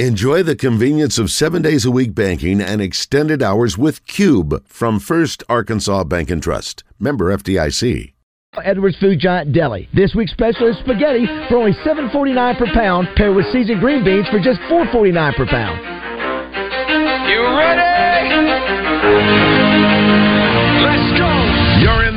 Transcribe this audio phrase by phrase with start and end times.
[0.00, 4.98] Enjoy the convenience of seven days a week banking and extended hours with Cube from
[4.98, 6.82] First Arkansas Bank and Trust.
[6.98, 8.12] Member FDIC.
[8.64, 9.88] Edwards Food Giant Deli.
[9.94, 14.26] This week's special is spaghetti for only $7.49 per pound, paired with seasoned green beans
[14.30, 15.78] for just $4.49 per pound.
[17.30, 19.53] You ready?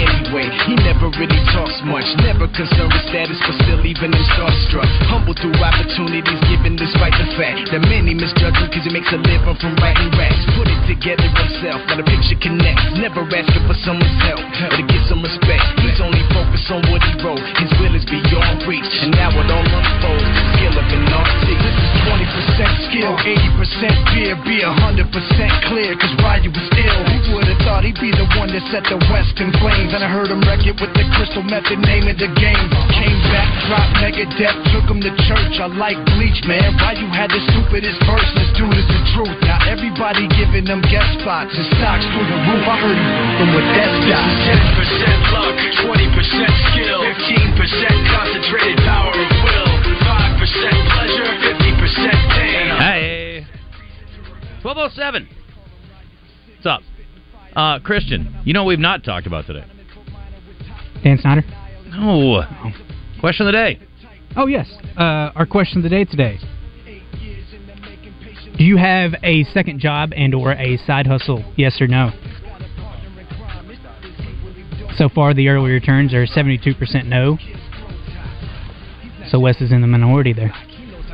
[0.00, 0.48] anyway?
[0.66, 4.88] He never really talks much, never concerned with status, but still even him starstruck.
[5.06, 9.20] Humble through opportunities given despite the fact that many misjudge him because he makes a
[9.20, 10.40] living from writing raps.
[10.56, 12.84] Put it together himself, now a picture connects.
[12.96, 15.64] Never asking for someone's help or to get some respect.
[15.84, 17.42] He's only focused on what he wrote.
[17.60, 20.24] His will is beyond reach, and now it all unfolds.
[20.24, 21.60] The skill of an artist.
[21.60, 27.00] This is 20% skill, 80% fear, be 100% clear, cause Ryu was ill.
[27.10, 29.89] Who would've thought he'd be the one that set the West in flames?
[29.90, 32.66] And I heard him wreck it with the crystal method, name of the game.
[32.94, 35.58] Came back, dropped Megadeth, took him to church.
[35.58, 36.78] I like Bleach, man.
[36.78, 39.34] Ryu had the stupidest verse, this dude is the truth.
[39.42, 42.64] Now everybody giving them guest spots and stocks through the roof.
[42.70, 44.30] I heard him from with that stock.
[44.78, 49.74] 10% luck, 20% skill, 15% concentrated power of will,
[50.06, 52.66] 5% pleasure, 50% pain.
[52.78, 53.46] Hey.
[54.62, 55.26] 1207.
[55.26, 56.82] What's up?
[57.58, 59.66] Uh, Christian, you know what we've not talked about today?
[61.02, 61.44] Dan Snyder.
[61.88, 62.42] No.
[63.20, 63.80] Question of the day.
[64.36, 64.70] Oh yes.
[64.96, 66.38] Uh, our question of the day today.
[68.56, 71.50] Do you have a second job and or a side hustle?
[71.56, 72.10] Yes or no?
[74.96, 77.38] So far, the early returns are 72% no.
[79.30, 80.52] So Wes is in the minority there.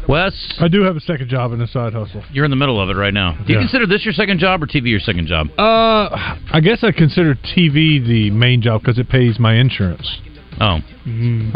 [0.09, 2.22] Wes, I do have a second job and a side hustle.
[2.33, 3.33] you're in the middle of it right now.
[3.33, 3.62] Do you Yeah.
[3.65, 5.49] consider this your second job or TV your second job?
[5.59, 10.09] Uh, I guess I consider TV the main job because it pays my insurance.
[10.61, 10.78] Oh.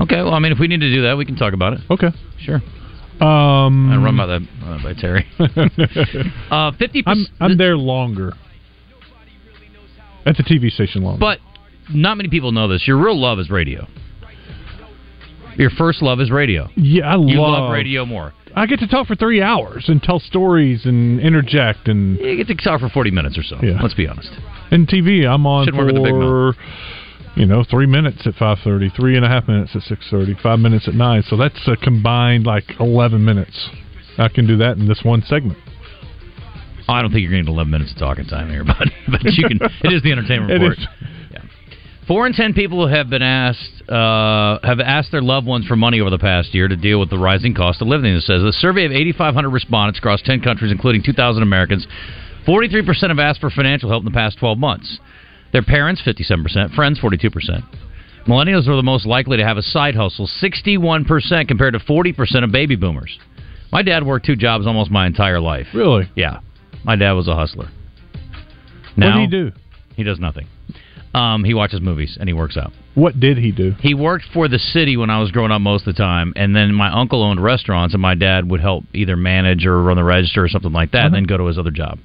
[0.00, 1.80] Okay, well, I mean, if we need to do that, we can talk about it.
[1.90, 2.10] Okay.
[2.38, 2.60] Sure.
[3.20, 5.26] Um, I run by that uh, by Terry.
[6.50, 7.02] uh, 50.
[7.06, 8.32] I'm I'm there longer.
[10.26, 11.18] At the TV station longer.
[11.20, 11.38] But
[11.94, 12.86] not many people know this.
[12.86, 13.86] Your real love is radio.
[15.56, 16.68] Your first love is radio.
[16.76, 18.32] yeah, I You love, love radio more.
[18.56, 22.48] I get to talk for three hours and tell stories and interject and You get
[22.48, 23.56] to talk for 40 minutes or so.
[23.62, 23.80] Yeah.
[23.80, 24.30] Let's be honest.
[24.70, 26.54] in TV I'm on Should for work with the big mouth.
[27.36, 30.34] you know three minutes at five thirty, three and a half minutes at six thirty,
[30.42, 31.22] five minutes at nine.
[31.22, 33.70] So that's a combined like eleven minutes.
[34.18, 35.58] I can do that in this one segment.
[36.88, 39.22] I don't think you're going to get 11 minutes of talking time here, but but
[39.24, 39.58] you can.
[39.84, 40.78] It is the entertainment It report.
[42.10, 46.00] Four in ten people have been asked uh, have asked their loved ones for money
[46.00, 48.12] over the past year to deal with the rising cost of living.
[48.12, 51.86] It says a survey of 8,500 respondents across 10 countries, including 2,000 Americans,
[52.48, 54.98] 43% have asked for financial help in the past 12 months.
[55.52, 57.62] Their parents, 57%, friends, 42%.
[58.26, 62.50] Millennials are the most likely to have a side hustle, 61% compared to 40% of
[62.50, 63.20] baby boomers.
[63.70, 65.68] My dad worked two jobs almost my entire life.
[65.72, 66.10] Really?
[66.16, 66.40] Yeah,
[66.82, 67.68] my dad was a hustler.
[67.68, 69.52] what Now did he do?
[69.94, 70.48] he does nothing.
[71.12, 72.72] Um, he watches movies and he works out.
[72.94, 73.72] What did he do?
[73.80, 76.54] He worked for the city when I was growing up most of the time, and
[76.54, 80.04] then my uncle owned restaurants, and my dad would help either manage or run the
[80.04, 81.98] register or something like that, and then go to his other job.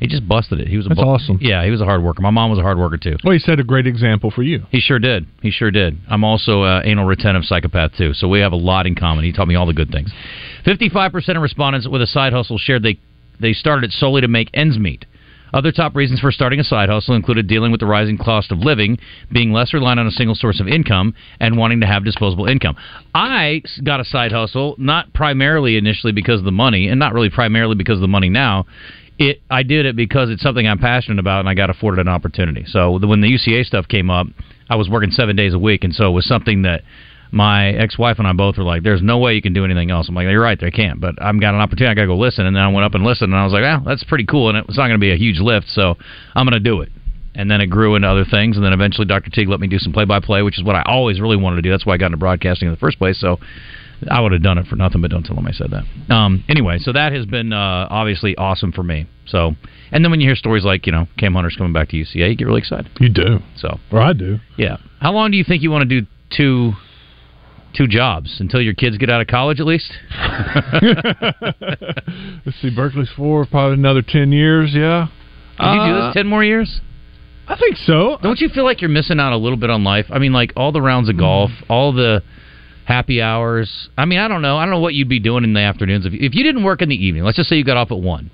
[0.00, 0.66] He just busted it.
[0.68, 0.96] He was a Uh-huh.
[0.96, 1.38] That's bu- awesome.
[1.40, 2.22] Yeah, he was a hard worker.
[2.22, 3.16] My mom was a hard worker too.
[3.22, 4.66] Well, he set a great example for you.
[4.70, 5.26] He sure did.
[5.42, 5.96] He sure did.
[6.08, 9.24] I'm also an anal retentive psychopath too, so we have a lot in common.
[9.24, 10.10] He taught me all the good things.
[10.64, 12.98] Fifty-five percent of respondents with a side hustle shared they
[13.40, 15.04] they started it solely to make ends meet.
[15.52, 18.58] Other top reasons for starting a side hustle included dealing with the rising cost of
[18.58, 18.98] living,
[19.30, 22.76] being less reliant on a single source of income, and wanting to have disposable income.
[23.14, 27.30] I got a side hustle not primarily initially because of the money, and not really
[27.30, 28.66] primarily because of the money now.
[29.18, 32.08] It I did it because it's something I'm passionate about, and I got afforded an
[32.08, 32.64] opportunity.
[32.66, 34.26] So when the UCA stuff came up,
[34.70, 36.82] I was working seven days a week, and so it was something that
[37.32, 40.08] my ex-wife and I both were like, "There's no way you can do anything else."
[40.08, 41.90] I'm like, "You're right, they can't." But I've got an opportunity.
[41.90, 43.52] I got to go listen, and then I went up and listened, and I was
[43.52, 45.96] like, "Well, that's pretty cool." And it's not going to be a huge lift, so
[46.34, 46.90] I'm going to do it.
[47.34, 49.30] And then it grew into other things, and then eventually Dr.
[49.30, 51.70] Teague let me do some play-by-play, which is what I always really wanted to do.
[51.70, 53.18] That's why I got into broadcasting in the first place.
[53.18, 53.38] So
[54.10, 56.14] I would have done it for nothing, but don't tell him I said that.
[56.14, 59.06] Um, anyway, so that has been uh, obviously awesome for me.
[59.26, 59.52] So,
[59.92, 62.30] and then when you hear stories like you know Cam Hunter's coming back to UCA,
[62.30, 62.90] you get really excited.
[63.00, 63.38] You do.
[63.56, 64.38] So, or I do.
[64.58, 64.76] Yeah.
[65.00, 66.06] How long do you think you want to do
[66.36, 66.72] two
[67.74, 69.92] two jobs until your kids get out of college, at least?
[72.44, 74.70] Let's see, Berkeley's four, probably another ten years.
[74.74, 75.08] Yeah.
[75.58, 76.80] Can you do Uh, this ten more years?
[77.48, 78.18] I think so.
[78.22, 80.06] Don't you feel like you're missing out a little bit on life?
[80.10, 82.22] I mean, like all the rounds of golf, all the
[82.84, 83.88] happy hours.
[83.98, 84.56] I mean, I don't know.
[84.56, 86.82] I don't know what you'd be doing in the afternoons if if you didn't work
[86.82, 87.24] in the evening.
[87.24, 88.30] Let's just say you got off at one.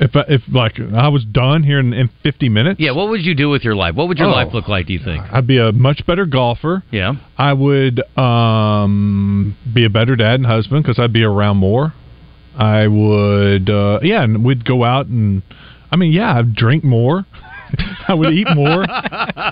[0.00, 3.24] If I, if like I was done here in, in fifty minutes, Yeah, what would
[3.24, 3.94] you do with your life?
[3.94, 4.32] What would your Oh.
[4.32, 4.86] life look like?
[4.86, 5.22] Do you think?
[5.32, 6.82] I'd be a much better golfer.
[6.90, 7.12] Yeah.
[7.38, 11.94] I would um, be a better dad and husband because I'd be around more.
[12.56, 15.42] I would, uh, yeah, and we'd go out and,
[15.90, 17.24] I mean, yeah, I'd drink more.
[18.08, 18.82] I would eat more.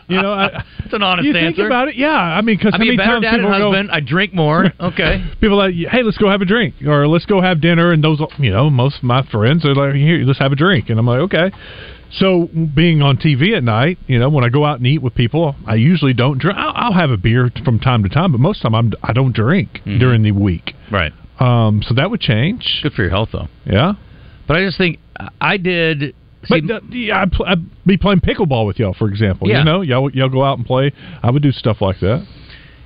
[0.09, 1.57] You know, I, It's an honest you answer.
[1.57, 2.11] think about it, yeah.
[2.11, 3.89] I mean, because how be many times people go.
[3.93, 4.67] I drink more.
[4.81, 5.25] Okay.
[5.41, 8.03] people are like, hey, let's go have a drink, or let's go have dinner, and
[8.05, 10.99] those, you know, most of my friends are like, here, let's have a drink, and
[10.99, 11.51] I'm like, okay.
[12.19, 15.15] So being on TV at night, you know, when I go out and eat with
[15.15, 16.59] people, I usually don't drink.
[16.59, 18.93] I'll, I'll have a beer from time to time, but most of the time I'm,
[19.03, 19.99] I don't drink Mhm.
[19.99, 20.75] during the week.
[20.91, 21.13] Right.
[21.41, 22.81] Um, so that would change.
[22.83, 23.49] Good for your health, though.
[23.65, 23.95] Yeah.
[24.47, 24.99] But I just think
[25.41, 26.15] I did.
[26.49, 29.49] But uh, yeah, I'd, pl- I'd be playing pickleball with y'all, for example.
[29.49, 29.59] Yeah.
[29.59, 30.93] You know, y'all y'all go out and play.
[31.23, 32.27] I would do stuff like that.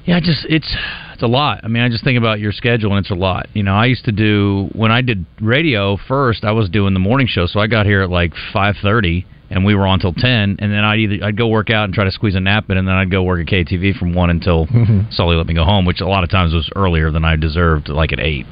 [0.05, 0.77] Yeah, just it's
[1.15, 1.61] it's a lot.
[1.65, 3.49] I mean, I just think about your schedule and it's a lot.
[3.55, 6.45] You know, I used to do when I did radio first.
[6.45, 9.65] I was doing the morning show, so I got here at like five thirty, and
[9.65, 10.57] we were on till ten.
[10.59, 12.77] And then I'd either I'd go work out and try to squeeze a nap in,
[12.77, 14.67] and then I'd go work at KATV from one until
[15.11, 17.89] Sully let me go home, which a lot of times was earlier than I deserved,
[17.89, 18.47] like at eight.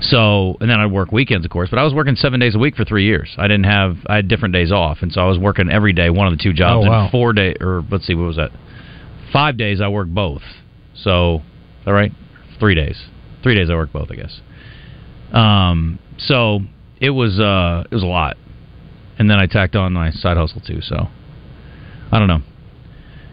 [0.00, 1.70] So, and then I'd work weekends, of course.
[1.70, 3.34] But I was working seven days a week for three years.
[3.38, 6.10] I didn't have I had different days off, and so I was working every day,
[6.10, 7.02] one of the two jobs, Oh, wow.
[7.04, 8.50] and four day or let's see, what was that?
[9.32, 10.42] Five days I worked both.
[10.94, 11.42] So,
[11.86, 12.12] all right.
[12.60, 12.96] Three days.
[13.42, 14.40] Three days I worked both, I guess.
[15.32, 16.60] Um, so
[17.00, 18.36] it was uh, it was a lot,
[19.18, 20.80] and then I tacked on my side hustle too.
[20.80, 21.08] So,
[22.12, 22.40] I don't know.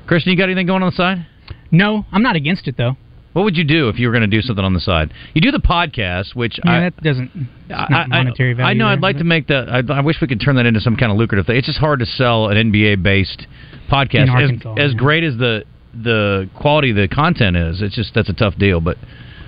[0.07, 1.25] Christian, you got anything going on the side?
[1.71, 2.97] No, I'm not against it though.
[3.33, 5.11] What would you do if you were going to do something on the side?
[5.33, 7.49] You do the podcast, which Yeah, I, that doesn't.
[7.71, 8.69] I, monetary value.
[8.69, 8.85] I know.
[8.85, 9.69] there, I'd like to make that.
[9.69, 11.57] I, I wish we could turn that into some kind of lucrative thing.
[11.57, 13.47] It's just hard to sell an NBA based
[13.91, 14.29] podcast
[14.77, 15.65] as, as great as the
[15.95, 17.81] the quality of the content is.
[17.81, 18.79] It's just that's a tough deal.
[18.79, 18.97] But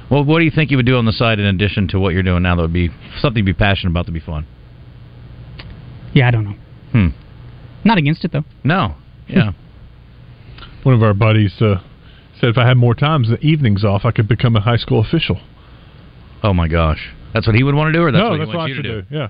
[0.09, 2.13] well, what do you think you would do on the side in addition to what
[2.13, 2.55] you're doing now?
[2.55, 2.89] That would be
[3.19, 4.47] something to be passionate about to be fun.
[6.15, 6.55] Yeah, I don't know.
[6.91, 7.07] Hmm.
[7.83, 8.45] Not against it though.
[8.63, 8.95] No.
[9.27, 9.51] Yeah.
[10.83, 11.75] One of our buddies uh,
[12.39, 15.01] said if I had more times, the evenings off, I could become a high school
[15.01, 15.39] official.
[16.41, 17.13] oh my gosh.
[17.33, 18.63] That's what he would want to do, or that's no, what that's he what I
[18.63, 19.15] wants you should to do.
[19.15, 19.27] Yeah.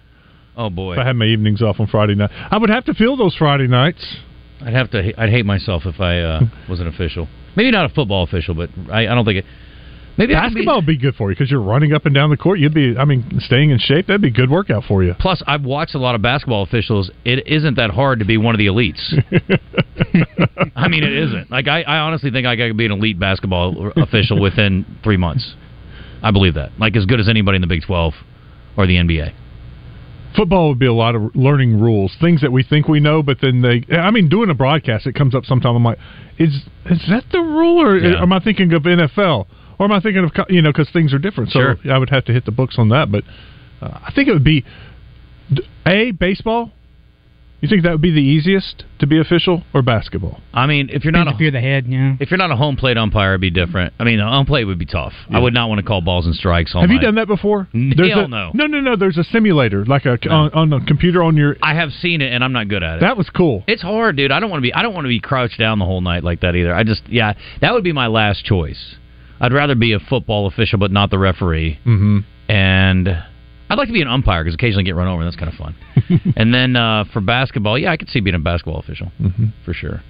[0.56, 0.94] Oh boy.
[0.94, 3.36] If I had my evenings off on Friday night, I would have to fill those
[3.36, 4.18] Friday nights.
[4.62, 5.20] I'd have to.
[5.20, 7.28] I'd hate myself if I uh, was an official.
[7.56, 9.46] Maybe not a football official, but I, I don't think it.
[10.18, 12.30] Maybe could be- Basketball would be good for you because you're running up and down
[12.30, 12.60] the court.
[12.60, 14.08] You'd be, I mean, staying in shape.
[14.08, 15.14] That'd be a good workout for you.
[15.20, 17.12] Plus, I've watched a lot of basketball officials.
[17.26, 19.02] It isn't that hard to be one of the elites.
[20.76, 21.52] I mean, it isn't.
[21.52, 25.54] Like, I, I honestly think I could be an elite basketball official within three months.
[26.24, 26.72] I believe that.
[26.80, 28.14] Like, as good as anybody in the Big 12
[28.78, 29.34] or the NBA.
[30.36, 33.38] Football would be a lot of learning rules, things that we think we know, but
[33.42, 33.86] then they.
[33.96, 35.76] I mean, doing a broadcast, it comes up sometime.
[35.78, 35.98] I'm like,
[36.38, 36.54] is
[36.86, 38.22] is that the rule, or Yeah.
[38.22, 39.48] am I thinking of NFL,
[39.80, 41.52] or am I thinking of you know because things are different?
[41.52, 41.78] So Sure.
[41.94, 43.12] I would have to hit the books on that.
[43.12, 43.24] But
[43.82, 44.66] uh, I think it would be
[45.86, 46.72] a baseball.
[47.62, 50.40] You think that would be the easiest to be official, or basketball?
[50.54, 52.16] I mean, if you're not Depends a you're the head, yeah.
[52.20, 53.94] if you're not a home plate umpire, it'd be different.
[53.98, 55.14] I mean, a home plate would be tough.
[55.32, 56.76] I would not want to call balls and strikes.
[56.76, 57.68] All have you done that before?
[57.72, 58.52] Hell a- no.
[58.54, 58.96] No, no, no.
[58.98, 60.32] There's a simulator, like a No.
[60.32, 61.56] on, on a computer on your.
[61.64, 63.02] I have seen it, and I'm not good at it.
[63.02, 63.64] That was cool.
[63.68, 64.32] It's hard, dude.
[64.32, 64.74] I don't want to be.
[64.74, 66.76] I don't want to be crouched down the whole night like that either.
[66.76, 68.96] I just, yeah, that would be my last choice.
[69.46, 71.78] I'd rather be a football official, but not the referee.
[71.86, 72.20] Mm-hmm.
[72.52, 73.08] And
[73.70, 75.22] I'd like to be an umpire because occasionally I get run over.
[75.22, 76.34] and That's kind of fun.
[76.36, 79.74] and then uh, for basketball, yeah, I could see being a basketball official hmm for
[79.74, 80.02] sure.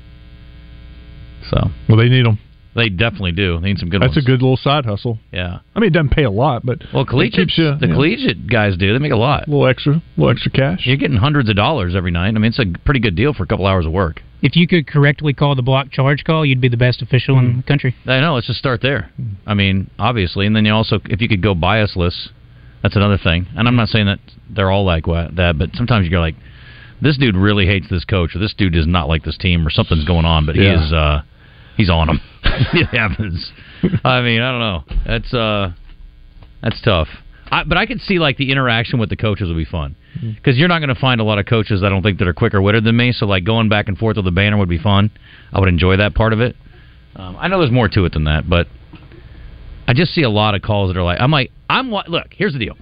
[1.49, 1.57] So
[1.89, 2.39] Well, they need them.
[2.75, 3.59] They definitely do.
[3.59, 4.25] They need some good That's ones.
[4.25, 5.17] a good little side hustle.
[5.31, 5.59] Yeah.
[5.75, 8.75] I mean, it doesn't pay a lot, but Well, collegiate, you, the yeah, collegiate guys
[8.77, 8.91] do.
[8.93, 9.47] They make a lot.
[9.47, 10.81] a little extra, a little extra cash.
[10.85, 12.27] You're getting hundreds of dollars every night.
[12.27, 14.21] I mean, it's a pretty good deal for a couple hours of work.
[14.41, 17.57] If you could correctly call the block charge call, you'd be the best official in
[17.57, 17.95] the country.
[18.05, 18.35] I know.
[18.35, 19.09] Let's just start there.
[19.47, 22.27] I mean, obviously, and then you also, if you could go biasless,
[22.83, 23.47] that's another thing.
[23.55, 26.35] And I'm not saying that they're all like that, but sometimes you go like,
[27.01, 29.69] this dude really hates this coach, or this dude does not like this team, or
[29.71, 30.45] something's going on.
[30.45, 31.21] But he is, uh,
[31.77, 32.21] he's on them.
[32.43, 33.51] it happens.
[34.03, 34.83] I mean, I don't know.
[35.05, 35.71] That's uh,
[36.61, 37.07] that's tough.
[37.51, 39.95] I, but I could see like the interaction with the coaches would be fun
[40.35, 42.33] because you're not going to find a lot of coaches I don't think that are
[42.33, 43.11] quicker witted than me.
[43.11, 45.11] So like going back and forth with the banner would be fun.
[45.53, 46.55] I would enjoy that part of it.
[47.15, 48.67] Um, I know there's more to it than that, but
[49.87, 52.09] I just see a lot of calls that are like, I'm like, I'm what?
[52.09, 52.75] Look, here's the deal.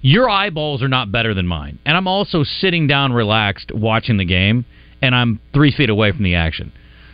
[0.00, 4.24] Your eyeballs are not better than mine, and I'm also sitting down, relaxed, watching the
[4.24, 4.64] game,
[5.00, 6.72] and I'm three feet away from the action.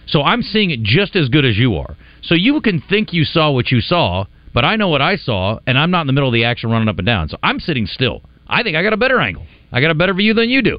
[0.09, 1.97] So I'm seeing it just as good as you are.
[2.23, 4.25] So you can think you saw what you saw,
[4.55, 6.71] but I know what I saw, and I'm not in the middle of the action
[6.71, 7.29] running up and down.
[7.29, 8.23] So I'm sitting still.
[8.47, 9.47] I think I got a better angle.
[9.71, 10.79] I got a better view than you do.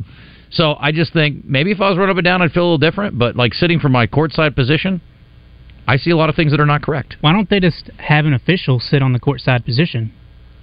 [0.52, 2.70] So I just think maybe if I was running up and down, I'd feel a
[2.72, 3.20] little different.
[3.20, 5.00] But like sitting from my courtside position,
[5.88, 7.18] I see a lot of things that are not correct.
[7.22, 10.12] Why don't they just have an official sit on the courtside position?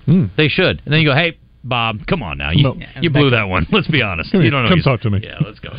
[0.06, 0.26] Hmm.
[0.36, 0.82] They should.
[0.84, 2.50] And then you go, hey, Bob, come on now.
[2.50, 2.76] You, No.
[3.00, 3.66] you blew that one.
[3.72, 4.30] Let's be honest.
[4.32, 4.50] Come you here.
[4.52, 4.68] don't know.
[4.70, 5.20] Come talk to me.
[5.22, 5.70] Yeah, let's go.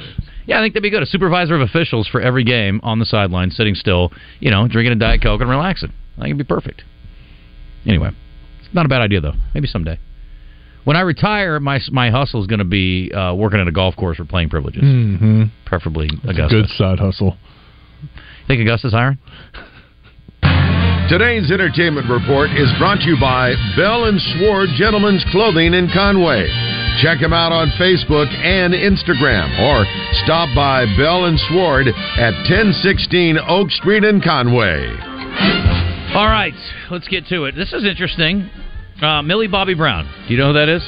[0.46, 1.03] Yeah, I think that'd be good.
[1.03, 4.94] A supervisor of officials for every game on the sideline, sitting still, you know, drinking
[4.94, 5.91] a Diet Coke and relaxing.
[6.17, 6.84] I think it'd be perfect.
[7.86, 8.10] Anyway,
[8.63, 9.34] it's not a bad idea, though.
[9.53, 10.00] Maybe someday.
[10.84, 13.96] When I retire, my my hustle is going to be uh, working at a golf
[13.98, 15.44] course for playing privileges, Mm-hmm.
[15.65, 16.56] preferably That's a Augusta.
[16.56, 17.38] good side hustle.
[18.48, 19.17] Think Augusta's hiring?
[21.09, 26.47] Today's entertainment report is brought to you by Bell and Sword Gentlemen's Clothing in Conway.
[27.01, 29.85] Check them out on Facebook and Instagram or
[30.25, 34.83] stop by Bell and Sword at 1016 Oak Street in Conway.
[36.13, 36.53] All right,
[36.91, 37.55] let's get to it.
[37.55, 38.49] This is interesting.
[39.01, 40.09] Uh, Millie Bobby Brown.
[40.27, 40.81] Do you know who that is?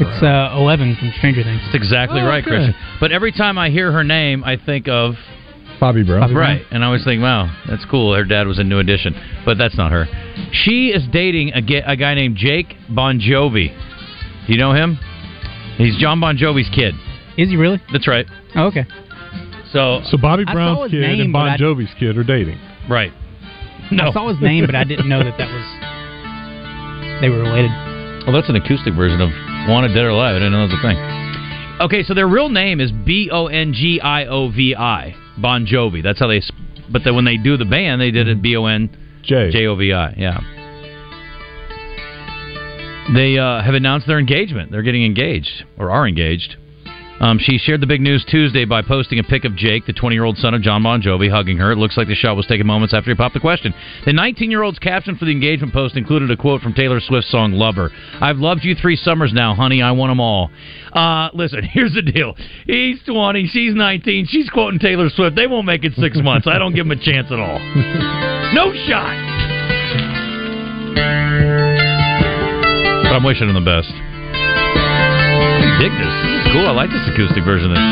[0.00, 1.62] It's uh, Eleven from Stranger Things.
[1.64, 2.50] That's exactly Oh, right, okay.
[2.50, 2.74] Christian.
[3.00, 5.14] But every time I hear her name, I think of
[5.80, 6.34] Bobby Brown.
[6.34, 9.56] right, and I always think, "Wow, that's cool." Her dad was in New Edition, but
[9.58, 10.06] that's not her.
[10.52, 13.68] She is dating a, a guy named Jake Bon Jovi.
[14.46, 14.98] Do you know him?
[15.78, 16.94] He's John Bon Jovi's kid.
[17.38, 17.80] Is he really?
[17.92, 18.26] That's right.
[18.54, 18.84] Oh, okay.
[19.72, 22.58] So, So Bobby Brown's kid name, and but Bon Jovi's kid are dating.
[22.88, 23.12] right.
[23.92, 24.10] No.
[24.10, 27.70] I saw his name, but I didn't know that that was they were related.
[28.26, 29.30] Well, that's an acoustic version of
[29.68, 30.36] Wanted Dead or Alive.
[30.36, 31.80] I didn't know that was a thing.
[31.86, 35.14] Okay, so their real name is B O N G I O V I.
[35.40, 36.02] Bon Jovi.
[36.02, 36.42] That's how they.
[36.90, 38.90] But then when they do the band, they did it B O N
[39.50, 40.12] J O V I.
[40.16, 40.40] Yeah.
[43.14, 44.70] They uh, have announced their engagement.
[44.70, 46.56] They're getting engaged or are engaged.
[47.20, 50.16] Um, she shared the big news Tuesday by posting a pic of Jake, the 20
[50.16, 51.70] year old son of John Bon Jovi, hugging her.
[51.70, 53.74] It looks like the shot was taken moments after he popped the question.
[54.06, 57.30] The 19 year old's caption for the engagement post included a quote from Taylor Swift's
[57.30, 57.90] song Lover.
[58.20, 59.82] I've loved you three summers now, honey.
[59.82, 60.50] I want them all.
[60.92, 62.34] Uh, listen, here's the deal.
[62.66, 65.36] He's 20, she's 19, she's quoting Taylor Swift.
[65.36, 66.46] They won't make it six months.
[66.46, 67.58] I don't give them a chance at all.
[68.54, 69.28] no shot.
[73.04, 73.92] But I'm wishing him the best.
[73.92, 76.39] I dig this.
[76.52, 76.66] Cool.
[76.66, 77.86] I like this acoustic version of this.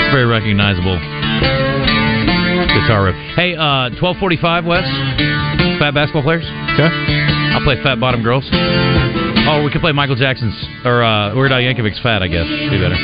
[0.00, 1.00] It's very recognizable
[2.84, 3.16] guitar riff.
[3.36, 4.84] Hey, uh, 1245 Wes.
[5.80, 6.44] Fat basketball players.
[6.76, 6.90] Okay.
[7.56, 8.44] I'll play Fat Bottom Girls.
[8.52, 12.22] Oh, we could play Michael Jackson's or uh, Weird Al Yankovic's Fat.
[12.22, 12.98] I guess be better.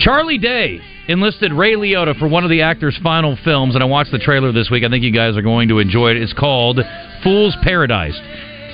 [0.00, 4.12] Charlie Day enlisted Ray Liotta for one of the actor's final films, and I watched
[4.12, 4.84] the trailer this week.
[4.84, 6.16] I think you guys are going to enjoy it.
[6.16, 6.80] It's called
[7.22, 8.18] Fool's Paradise.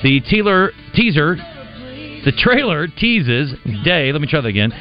[0.03, 0.71] The teaser,
[2.25, 4.11] the trailer teases Day.
[4.11, 4.71] Let me try that again.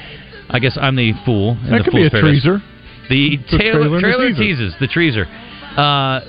[0.48, 1.56] I guess I'm the fool.
[1.64, 2.42] in That the could be Fool's a Paradise.
[2.44, 2.62] treaser.
[3.08, 4.42] The It's a trailer, trailer and a trailer teaser.
[4.42, 5.26] teases the teaser.
[5.76, 6.20] Uh,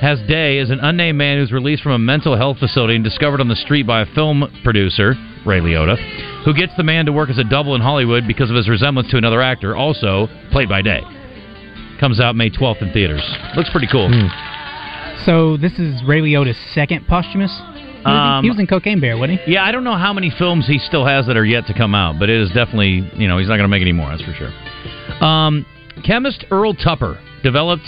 [0.00, 3.40] has Day as an unnamed man who's released from a mental health facility and discovered
[3.40, 5.96] on the street by a film producer, Ray Liotta,
[6.44, 9.10] who gets the man to work as a double in Hollywood because of his resemblance
[9.10, 11.00] to another actor, also played by Day.
[12.00, 13.22] Comes out May 12th in theaters.
[13.56, 14.08] Looks pretty cool.
[15.26, 17.50] So this is Ray Liotta's second posthumous.
[18.08, 18.18] Movie?
[18.38, 19.52] Um, he was in Cocaine Bear, wasn't he?
[19.52, 21.94] Yeah, I don't know how many films he still has that are yet to come
[21.94, 24.22] out, but it is definitely, you know, he's not going to make any more, that's
[24.22, 24.52] for sure.
[25.24, 25.64] Um,
[26.04, 27.84] chemist Earl Tupper developed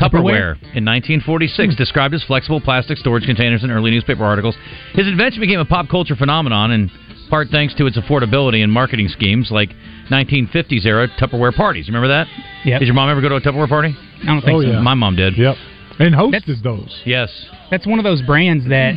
[0.00, 4.56] Tupperware in 1946, described as flexible plastic storage containers in early newspaper articles.
[4.94, 6.90] His invention became a pop culture phenomenon, in
[7.28, 9.70] part thanks to its affordability and marketing schemes like
[10.10, 11.88] 1950s era Tupperware parties.
[11.88, 12.26] Remember that?
[12.64, 12.78] Yeah.
[12.78, 13.94] Did your mom ever go to a Tupperware party?
[14.22, 14.68] I don't think Oh, so.
[14.68, 14.80] yeah.
[14.80, 15.36] My mom did.
[15.36, 15.56] Yep.
[15.98, 17.02] And hosted That's- those.
[17.04, 17.30] Yes.
[17.70, 18.94] That's one of those brands that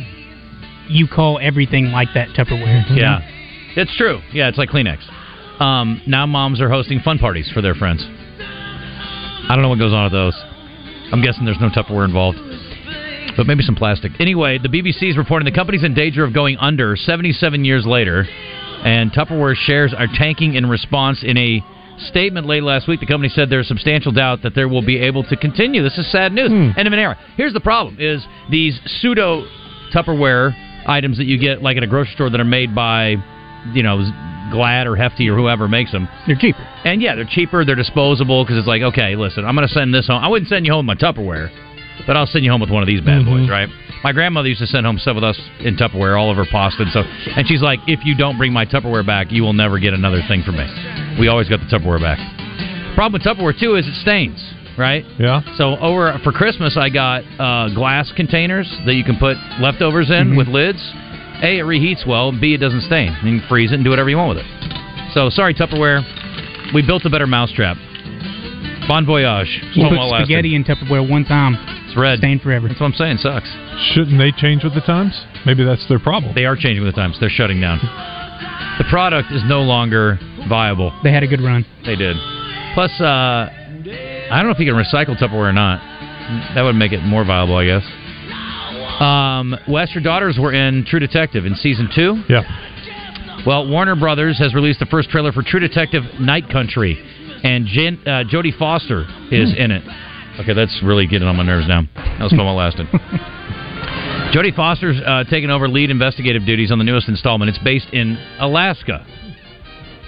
[0.88, 2.84] you call everything like that Tupperware.
[2.96, 3.20] Yeah,
[3.76, 4.20] it's true.
[4.32, 4.98] Yeah, it's like Kleenex.
[5.60, 8.04] Um, now moms are hosting fun parties for their friends.
[8.08, 10.34] I don't know what goes on with those.
[11.12, 12.38] I'm guessing there's no Tupperware involved,
[13.36, 14.12] but maybe some plastic.
[14.18, 18.26] Anyway, the BBC is reporting the company's in danger of going under 77 years later,
[18.84, 21.22] and Tupperware shares are tanking in response.
[21.22, 21.62] In a
[22.08, 25.22] statement late last week, the company said there's substantial doubt that they will be able
[25.24, 25.82] to continue.
[25.82, 26.50] This is sad news.
[26.76, 27.16] End of an era.
[27.36, 29.44] Here's the problem: is these pseudo
[29.94, 30.52] Tupperware
[30.86, 33.16] items that you get like at a grocery store that are made by,
[33.72, 34.00] you know,
[34.50, 36.08] Glad or Hefty or whoever makes them.
[36.26, 36.62] They're cheaper.
[36.84, 39.92] And yeah, they're cheaper, they're disposable because it's like, okay, listen, I'm going to send
[39.92, 40.22] this home.
[40.22, 41.50] I wouldn't send you home with my Tupperware,
[42.06, 43.50] but I'll send you home with one of these bad boys, mm-hmm.
[43.50, 43.68] right?
[44.04, 46.82] My grandmother used to send home stuff with us in Tupperware, all of her pasta
[46.82, 47.06] and stuff.
[47.34, 50.22] And she's like, if you don't bring my Tupperware back, you will never get another
[50.28, 50.66] thing from me.
[51.18, 52.18] We always got the Tupperware back.
[52.94, 54.38] Problem with Tupperware too is it stains.
[54.78, 55.04] Right?
[55.18, 55.40] Yeah.
[55.56, 60.28] So over for Christmas, I got uh, glass containers that you can put leftovers in
[60.28, 60.36] Mm-hmm.
[60.36, 60.78] with lids.
[61.42, 62.32] A, it reheats well.
[62.32, 63.12] B, it doesn't stain.
[63.22, 65.12] You can freeze it and do whatever you want with it.
[65.12, 66.00] So sorry, Tupperware.
[66.74, 67.76] We built a better mousetrap.
[68.88, 69.48] Bon voyage.
[69.74, 71.54] You Well, put spaghetti in Tupperware one time,
[71.88, 72.18] It's red.
[72.18, 72.68] stained forever.
[72.68, 73.18] That's what I'm saying.
[73.18, 73.48] Sucks.
[73.92, 75.12] Shouldn't they change with the times?
[75.44, 76.34] Maybe that's their problem.
[76.34, 77.18] They are changing with the times.
[77.20, 77.78] They're shutting down.
[78.78, 80.18] The product is no longer
[80.48, 80.92] viable.
[81.02, 81.64] They had a good run.
[81.84, 82.16] They did.
[82.74, 83.48] Plus, uh,
[84.30, 85.80] I don't know if you can recycle Tupperware or not.
[86.54, 87.84] That would make it more viable, I guess.
[89.00, 92.22] Um, Wes, your daughters were in True Detective in season two.
[92.28, 92.42] Yeah.
[93.46, 96.98] Well, Warner Brothers has released the first trailer for True Detective Night Country,
[97.44, 99.84] and Jen, uh, Jodie Foster is in it.
[100.40, 101.82] Okay, that's really getting on my nerves now.
[101.94, 102.86] That was fun while lasted.
[104.34, 107.48] Jodie Foster's uh, taking over lead investigative duties on the newest installment.
[107.48, 109.06] It's based in Alaska,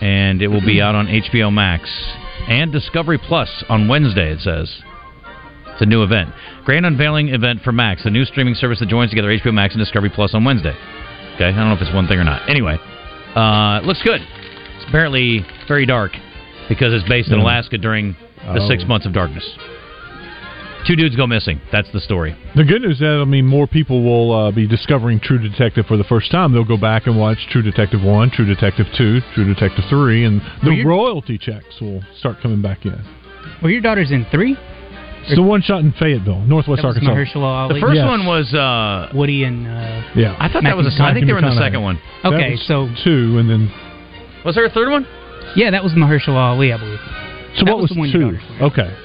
[0.00, 1.88] and it will be out on HBO Max
[2.48, 4.32] and Discovery Plus on Wednesday.
[4.32, 4.82] It says
[5.72, 6.30] it's a new event,
[6.64, 9.80] grand unveiling event for Max, the new streaming service that joins together HBO Max and
[9.80, 10.74] Discovery Plus on Wednesday.
[11.36, 12.48] Okay, I don't know if it's one thing or not.
[12.48, 12.76] Anyway,
[13.36, 14.20] uh, it looks good.
[14.20, 16.12] It's apparently very dark
[16.68, 17.42] because it's based in Mm.
[17.42, 18.16] Alaska during
[18.52, 18.68] the Oh.
[18.68, 19.44] six months of darkness.
[20.88, 21.60] Two dudes go missing.
[21.70, 22.34] That's the story.
[22.56, 25.84] The good news is that I mean more people will uh, be discovering True Detective
[25.84, 26.52] for the first time.
[26.52, 30.40] They'll go back and watch True Detective One, True Detective Two, True Detective Three, and
[30.64, 32.96] the Well, royalty checks will start coming back in.
[33.62, 34.56] Were your daughters in three?
[35.26, 37.12] It's the one shot in Fayetteville, Northwest That was Arkansas.
[37.36, 37.74] Mahershala Ali.
[37.74, 38.06] The first Yes.
[38.06, 38.54] one was.
[38.54, 40.86] Uh, Woody and uh, Yeah, I thought that was.
[40.86, 42.00] A, I think they were in the second one.
[42.22, 43.70] That okay, was so two, and then
[44.46, 45.06] Was there a third one?
[45.54, 46.98] yeah, that was Mahershala Ali, I believe.
[47.56, 48.20] so That what was was, the one two?
[48.20, 48.66] daughters were.
[48.68, 48.96] Okay,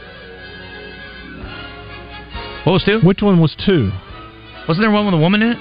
[2.64, 3.00] What was two?
[3.02, 3.92] which one was two?
[4.68, 5.58] Wasn't there one with a woman in it?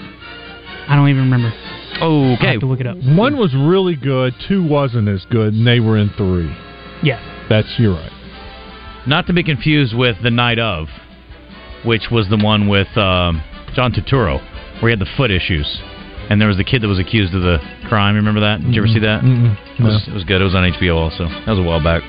[0.88, 1.52] I don't even remember.
[2.00, 2.52] Oh, I'll okay.
[2.52, 2.96] have to look it up.
[2.98, 6.50] One was really good, two wasn't as good, and they were in three.
[7.02, 7.18] Yeah,
[7.48, 8.12] That's you're right.
[9.06, 10.86] Not to be confused with the night of,
[11.84, 13.42] which was the one with um,
[13.74, 14.38] John Turturro,
[14.80, 15.66] where he had the foot issues,
[16.30, 18.14] and there was the kid that was accused of the crime.
[18.14, 18.60] Remember that?
[18.62, 19.22] Did you ever see that?
[19.22, 19.56] Mm-mm.
[19.78, 20.40] It was, it was good.
[20.40, 21.26] It was on HBO also.
[21.26, 22.02] That was a while back.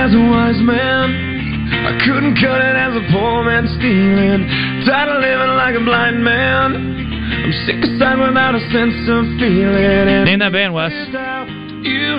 [0.00, 1.28] As a wise man.
[1.70, 4.48] I couldn't cut it as a poor man stealing.
[4.88, 6.98] Tired of living like a blind man.
[7.30, 10.08] I'm sick aside without a sense of feeling.
[10.08, 10.90] And Name that band, Wes.
[10.92, 12.10] you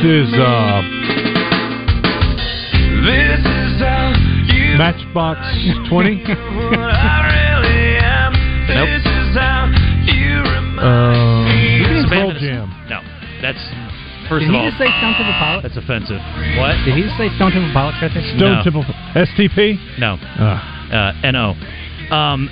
[0.00, 0.38] This is me.
[0.38, 0.82] uh,
[3.04, 4.14] This is how
[4.54, 5.38] you Matchbox
[5.90, 6.22] Twenty.
[6.24, 7.40] what I.
[8.70, 8.86] Nope.
[8.86, 9.66] This is how
[10.06, 11.82] you remind me.
[11.90, 12.70] It's a band Pearl Jam.
[12.88, 13.02] No,
[13.42, 13.58] that's
[14.30, 15.62] first Did of he all just say Stone Temple Pilots?
[15.66, 16.22] that's offensive.
[16.56, 16.78] What?
[16.86, 18.22] Did he just say Stone Temple Pilots right there?
[18.38, 18.62] Stone No.
[18.62, 18.84] Temple
[19.18, 19.74] STP.
[19.98, 20.14] No.
[20.38, 21.18] Ah.
[21.18, 21.58] Uh, no.
[22.14, 22.48] Um,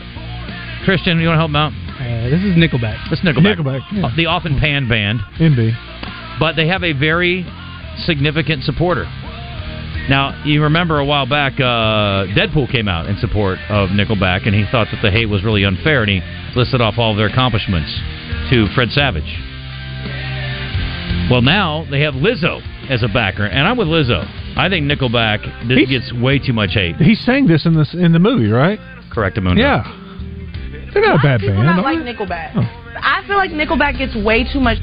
[0.84, 1.72] Christian, you want to help him out?
[1.98, 2.98] Uh, this is Nickelback.
[3.10, 3.56] It's Nickelback.
[3.58, 4.06] Nickelback, yeah.
[4.06, 5.20] Uh, The often panned band.
[5.38, 5.74] NB.
[6.38, 7.46] but they have a very
[8.06, 9.04] significant supporter.
[10.08, 14.54] Now, you remember a while back, uh, Deadpool came out in support of Nickelback, and
[14.54, 16.20] he thought that the hate was really unfair, and he
[16.56, 17.90] listed off all of their accomplishments
[18.50, 19.28] to Fred Savage.
[21.30, 24.24] Well, now they have Lizzo as a backer, and I'm with Lizzo.
[24.56, 26.96] I think Nickelback this He's- gets way too much hate.
[26.96, 28.80] He sang this in this in the movie, right?
[29.10, 29.58] Correct, Amundo.
[29.58, 29.84] Yeah.
[30.94, 31.66] They're not a bad people band.
[31.76, 32.12] not like they?
[32.14, 32.52] Nickelback.
[32.56, 32.66] Oh.
[32.96, 34.78] I feel like Nickelback gets way too much.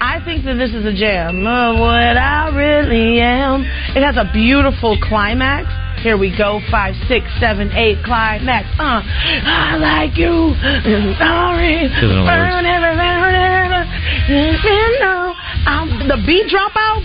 [0.00, 3.62] I think that this is a jam of what I really am.
[3.94, 5.68] It has a beautiful climax.
[6.02, 8.66] Here we go, five, six, seven, eight, climax.
[8.80, 10.56] Uh, I like you.
[11.22, 11.86] Sorry.
[11.86, 12.50] Doesn't know the words.
[12.50, 13.62] Burn every- burn every-
[14.28, 15.34] you know,
[15.66, 17.02] I'm- The beat drop out.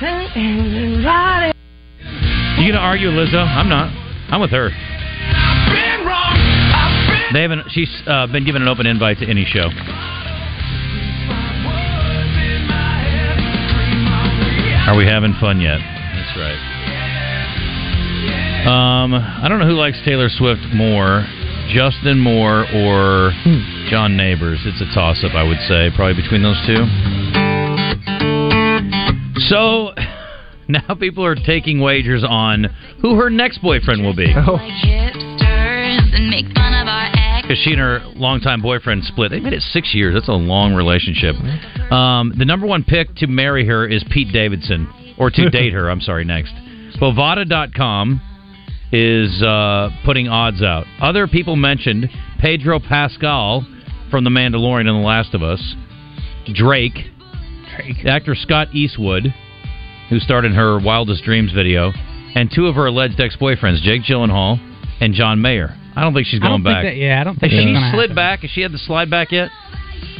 [0.00, 1.52] Right.
[2.58, 3.44] You gonna argue with Lizzo?
[3.46, 3.90] I'm not.
[4.30, 4.70] I'm with her.
[4.70, 6.34] Been wrong.
[6.36, 7.70] Been They haven't.
[7.70, 9.68] She's uh, been given an open invite to any show.
[14.86, 15.78] Are we having fun yet?
[15.80, 16.60] That's right.
[18.66, 21.26] Um, I don't know who likes Taylor Swift more,
[21.68, 23.32] Justin Moore or
[23.90, 24.60] John Neighbors.
[24.64, 27.43] It's a toss-up, I would say, probably between those two.
[29.36, 29.90] So
[30.68, 32.66] now people are taking wagers on
[33.00, 34.26] who her next boyfriend will be.
[34.34, 37.42] Oh, hipsters and make fun of our ex.
[37.46, 39.30] because she and her longtime boyfriend split.
[39.30, 40.14] They made it six years.
[40.14, 41.36] That's a long relationship.
[41.90, 45.90] Um, the number one pick to marry her is Pete Davidson, or to date her.
[45.90, 46.24] I'm sorry.
[46.24, 46.52] Next,
[47.00, 48.20] Bovada.com
[48.92, 50.86] is uh, putting odds out.
[51.00, 53.66] Other people mentioned Pedro Pascal
[54.10, 55.74] from The Mandalorian and The Last of Us,
[56.54, 56.96] Drake,
[57.76, 58.04] Drake.
[58.06, 59.32] actor Scott Eastwood,
[60.10, 61.92] who starred in her Wildest Dreams video,
[62.34, 64.58] and two of her alleged ex-boyfriends, Jake Gyllenhaal
[65.00, 65.74] and John Mayer.
[65.96, 66.84] I don't think she's going back.
[66.84, 66.96] that.
[66.96, 68.14] Yeah, I don't Has think she slid happen.
[68.16, 68.40] back?
[68.40, 69.48] Has she had the slide back yet?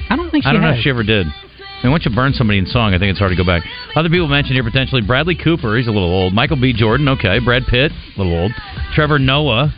[0.09, 1.27] I don't think she I don't know if she ever did.
[1.27, 3.63] I mean, once you burn somebody in song, I think it's hard to go back.
[3.97, 5.77] Other people mentioned here potentially Bradley Cooper.
[5.77, 6.33] He's a little old.
[6.33, 6.73] Michael B.
[6.73, 7.09] Jordan.
[7.09, 7.41] Okay.
[7.41, 7.91] Brad Pitt.
[7.93, 8.53] A little old.
[8.95, 9.75] Trevor Noah.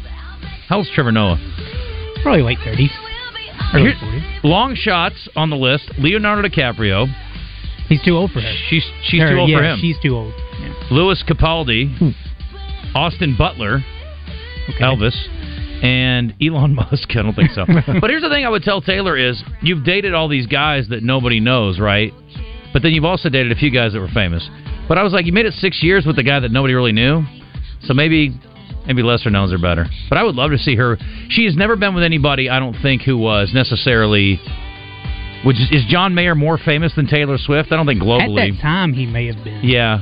[0.68, 1.38] How old's Trevor Noah?
[2.22, 2.90] Probably late 30s.
[3.74, 4.44] Early Here- 40s.
[4.44, 5.90] long shots on the list.
[5.98, 7.06] Leonardo DiCaprio.
[7.88, 8.54] He's too old for her.
[8.68, 9.78] She's she's Or, too old yeah, for him.
[9.80, 10.32] She's too old.
[10.90, 12.10] Lewis Capaldi, hmm.
[12.94, 13.80] Austin Butler,
[14.80, 15.16] Elvis,
[15.82, 17.10] and Elon Musk.
[17.10, 17.64] I don't think so.
[18.00, 21.02] but here's the thing I would tell Taylor is you've dated all these guys that
[21.02, 22.12] nobody knows, right?
[22.72, 24.48] But then you've also dated a few guys that were famous.
[24.88, 26.92] But I was like, you made it six years with the guy that nobody really
[26.92, 27.24] knew.
[27.82, 28.38] So maybe
[28.86, 29.86] maybe lesser knowns are better.
[30.08, 30.96] But I would love to see her.
[31.28, 34.40] She has never been with anybody, I don't think, who was necessarily.
[35.46, 37.70] Which is, is John Mayer more famous than Taylor Swift?
[37.70, 38.48] I don't think globally.
[38.50, 39.60] At that time, he may have been.
[39.62, 40.00] Yeah.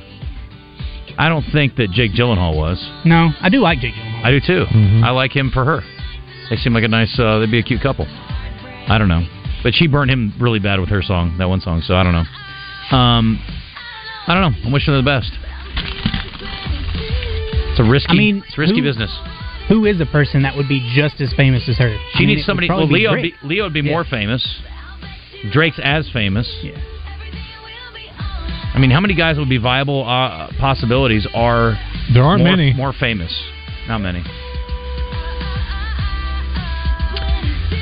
[1.19, 2.83] I don't think that Jake Gyllenhaal was.
[3.05, 4.25] No, I do like Jake Gyllenhaal.
[4.25, 4.65] I do too.
[5.05, 5.83] I like him for her.
[6.49, 7.15] They seem like a nice.
[7.21, 8.07] Uh, they'd be a cute couple.
[8.09, 9.23] I don't know,
[9.63, 11.83] but she burned him really bad with her song, that one song.
[11.83, 12.97] So I don't know.
[12.97, 13.39] Um,
[14.27, 14.59] I don't know.
[14.67, 15.31] I'm wishing her the best.
[17.71, 18.13] It's a risky.
[18.13, 19.11] I mean, it's risky who- business.
[19.69, 21.89] Who is a person that would be just as famous as her?
[22.13, 22.69] She I mean, needs somebody.
[22.69, 23.15] Well, Leo.
[23.15, 23.93] Be, Leo would be Yeah.
[23.93, 24.43] more famous.
[25.53, 26.49] Drake's as famous.
[26.63, 26.77] Yeah.
[28.75, 31.79] I mean, how many guys would be viable uh, possibilities are
[32.13, 32.73] There aren't more, many.
[32.73, 33.33] more famous?
[33.87, 34.23] Not many.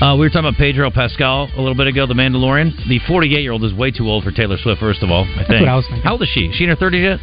[0.02, 2.74] Uh, we were talking about Pedro Pascal a little bit ago, the Mandalorian.
[2.88, 5.44] The 48 year old is way too old for Taylor Swift, first of all, I
[5.46, 5.60] think.
[5.60, 6.02] what I was thinking.
[6.02, 6.46] How old is she?
[6.46, 7.20] Is she in her 30s yet?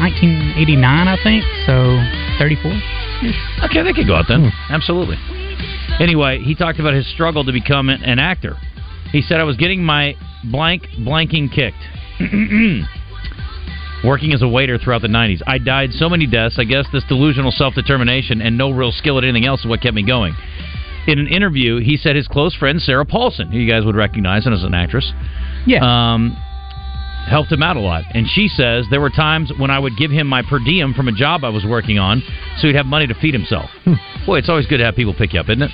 [0.00, 1.44] 1989, I think.
[1.68, 2.00] So
[2.40, 2.72] 34.
[3.68, 4.48] Okay, they could go out then.
[4.50, 4.72] Hmm.
[4.72, 5.16] Absolutely.
[6.00, 8.56] Anyway, he talked about his struggle to become an, actor.
[9.12, 10.14] He said, I was getting my
[10.50, 11.76] blank blanking kicked.
[14.04, 15.42] Working as a waiter throughout the 90s.
[15.46, 16.56] I died so many deaths.
[16.58, 19.80] I guess this delusional self determination and no real skill at anything else is what
[19.80, 20.34] kept me going.
[21.06, 24.46] In an interview, he said his close friend, Sarah Paulson, who you guys would recognize
[24.46, 25.12] as an actress,
[25.66, 25.82] Yeah.
[26.14, 26.36] um,
[27.28, 28.04] helped him out a lot.
[28.14, 31.08] And she says there were times when I would give him my per diem from
[31.08, 32.22] a job I was working on
[32.58, 33.70] so he'd have money to feed himself.
[34.26, 35.70] Boy, it's always good to have people pick you up, isn't it?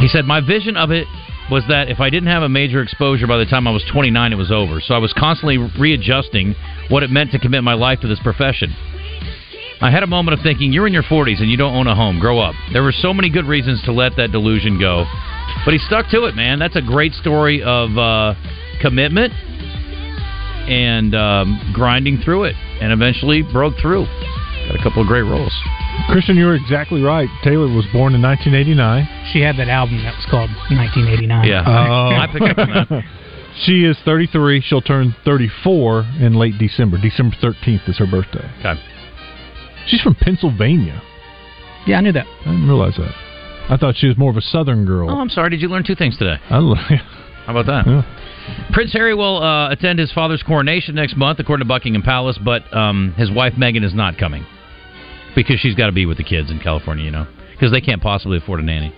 [0.00, 1.06] He said, My vision of it
[1.50, 4.32] was that if I didn't have a major exposure by the time I was 29,
[4.32, 4.80] it was over.
[4.80, 6.54] So I was constantly readjusting
[6.88, 8.74] what it meant to commit my life to this profession.
[9.82, 11.94] I had a moment of thinking, you're in your 40s and you don't own a
[11.94, 12.20] home.
[12.20, 12.54] Grow up.
[12.72, 15.06] There were so many good reasons to let that delusion go.
[15.64, 16.58] But he stuck to it, man.
[16.58, 18.34] That's a great story of uh,
[18.80, 19.32] commitment
[20.68, 24.04] and um, grinding through it and eventually broke through.
[24.68, 25.52] Got a couple of great roles.
[26.08, 27.28] Christian, you were exactly right.
[27.44, 29.32] Taylor was born in 1989.
[29.32, 31.46] She had that album that was called 1989.
[31.46, 31.64] Yeah.
[31.66, 32.14] Oh.
[32.16, 33.04] I picked up on that.
[33.66, 34.62] She is 33.
[34.62, 36.96] She'll turn 34 in late December.
[36.98, 38.48] December 13th is her birthday.
[38.60, 38.80] Okay.
[39.88, 41.02] She's from Pennsylvania.
[41.84, 42.26] Yeah, I knew that.
[42.26, 43.12] I didn't realize that.
[43.68, 45.10] I thought she was more of a Southern girl.
[45.10, 45.50] Oh, I'm sorry.
[45.50, 46.36] Did you learn two things today?
[46.48, 46.74] I lo-
[47.44, 47.86] How about that?
[47.86, 48.02] Yeah.
[48.72, 52.62] Prince Harry will uh, attend his father's coronation next month, according to Buckingham Palace, but
[52.74, 54.46] um, his wife Meghan is not coming
[55.34, 58.02] because she's got to be with the kids in California, you know, because they can't
[58.02, 58.94] possibly afford a nanny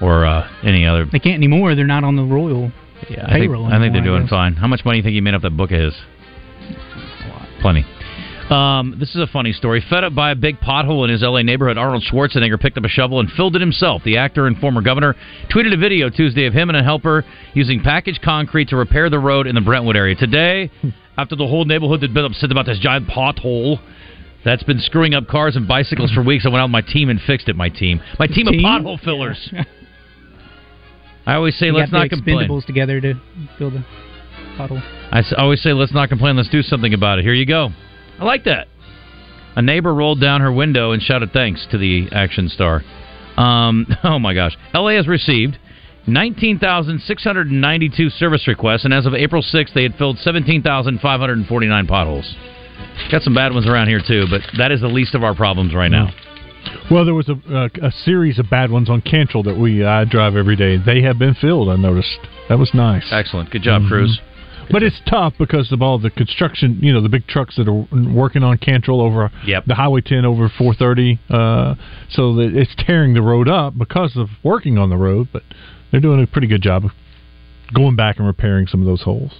[0.00, 1.06] or uh, any other.
[1.10, 1.74] They can't anymore.
[1.74, 2.72] They're not on the royal
[3.08, 3.52] Yeah, I think.
[3.52, 4.54] I think they're doing fine.
[4.54, 5.94] How much money do you think he made off that book of his?
[7.60, 7.84] Plenty.
[8.50, 9.84] Um, this is a funny story.
[9.90, 12.88] Fed up by a big pothole in his LA neighborhood, Arnold Schwarzenegger picked up a
[12.88, 14.02] shovel and filled it himself.
[14.04, 15.14] The actor and former governor
[15.54, 19.18] tweeted a video Tuesday of him and a helper using packaged concrete to repair the
[19.18, 20.14] road in the Brentwood area.
[20.14, 20.70] Today,
[21.18, 23.80] after the whole neighborhood had been upset about this giant pothole
[24.46, 27.10] that's been screwing up cars and bicycles for weeks, I went out with my team
[27.10, 27.56] and fixed it.
[27.56, 28.64] My team, my team, Team?
[28.64, 29.52] of pothole fillers.
[31.26, 32.48] I always say, You let's not complain.
[32.66, 33.14] together to
[33.58, 33.84] fill the
[34.56, 34.80] pothole.
[35.12, 37.26] I always say, let's not complain, let's do something about it.
[37.26, 37.68] Here you go.
[38.18, 38.68] I like that.
[39.56, 42.82] A neighbor rolled down her window and shouted thanks to the action star.
[43.36, 44.56] Um, oh my gosh.
[44.74, 45.58] LA has received
[46.06, 52.34] 19,692 service requests, and as of April 6th, they had filled 17,549 potholes.
[53.10, 55.74] Got some bad ones around here, too, but that is the least of our problems
[55.74, 56.10] right now.
[56.90, 60.04] Well, there was a, a, a series of bad ones on Cantrell that we I
[60.04, 60.76] drive every day.
[60.76, 61.68] They have been filled.
[61.68, 62.18] I noticed.
[62.48, 63.04] That was nice.
[63.10, 63.50] Excellent.
[63.50, 63.88] Good job, Mhm.
[63.88, 64.20] Cruz.
[64.70, 67.86] But it's tough because of all the construction, you know, the big trucks that are
[68.12, 69.64] working on Cantrell over Yep.
[69.66, 71.18] the Highway 10 over 430.
[71.30, 71.74] Uh,
[72.10, 75.28] so that it's tearing the road up because of working on the road.
[75.32, 75.42] But
[75.90, 76.90] they're doing a pretty good job of
[77.74, 79.32] going back and repairing some of those holes.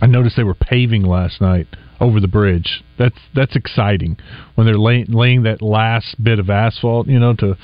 [0.00, 1.66] I noticed they were paving last night
[2.00, 2.84] over the bridge.
[2.98, 4.16] That's that's exciting
[4.54, 7.56] when they're laying laying that last bit of asphalt, you know, to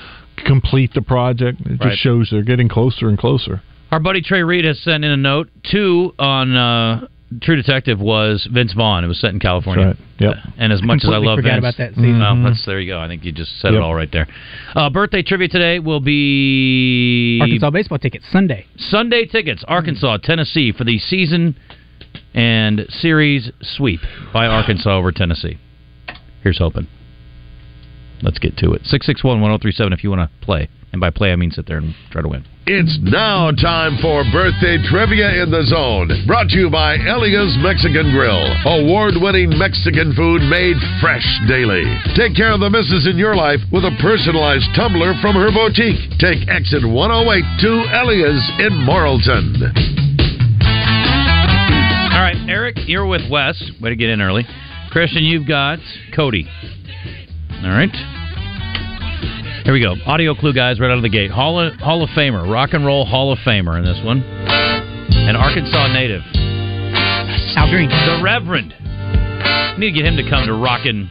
[0.45, 1.61] complete the project.
[1.61, 1.91] It Right.
[1.91, 3.63] just shows they're getting closer and closer.
[3.95, 5.51] Our buddy Trey Reed has sent in a note.
[5.71, 7.07] Two on uh,
[7.41, 9.05] True Detective was Vince Vaughn.
[9.05, 9.87] It was set in California.
[9.87, 9.97] Right.
[10.19, 10.35] Yep.
[10.59, 12.21] And as much as I love forgot Vince, about that season.
[12.21, 12.43] Oh, Mhm.
[12.45, 12.99] that's there you go.
[12.99, 13.79] I think you just said Yep.
[13.79, 14.27] it all right there.
[14.75, 18.67] Uh, birthday trivia today will be Arkansas baseball tickets Sunday.
[18.79, 21.55] Sunday tickets, Arkansas, Tennessee for the season
[22.35, 24.01] and series sweep
[24.33, 25.57] by Arkansas over Tennessee.
[26.43, 26.89] Here's hoping.
[28.23, 28.87] Let's get to it.
[28.87, 30.69] 661 1037 if you want to play.
[30.95, 32.47] And by play, I mean sit there and try to win.
[32.71, 36.07] It's now time for birthday trivia in the zone.
[36.25, 38.47] Brought to you by Elia's Mexican Grill.
[38.63, 41.83] Award winning Mexican food made fresh daily.
[42.15, 45.99] Take care of the misses in your life with a personalized tumbler from her boutique.
[46.23, 49.67] Take exit 108 to Elia's in Morrilton.
[52.15, 53.59] All right, Eric, you're with Wes.
[53.83, 54.47] Way to get in early.
[54.95, 55.81] Christian, you've got
[56.15, 56.47] Cody.
[57.67, 57.91] All right.
[59.64, 59.94] Here we go.
[60.05, 61.31] Audio clue, guys, right out of the gate.
[61.31, 64.20] Hall of, Hall of Famer, rock and roll Hall of Famer in this one.
[64.20, 66.20] An Arkansas native.
[67.57, 67.88] Al Green.
[67.88, 68.74] The Reverend.
[69.79, 71.09] Need to get him to come to Rockin'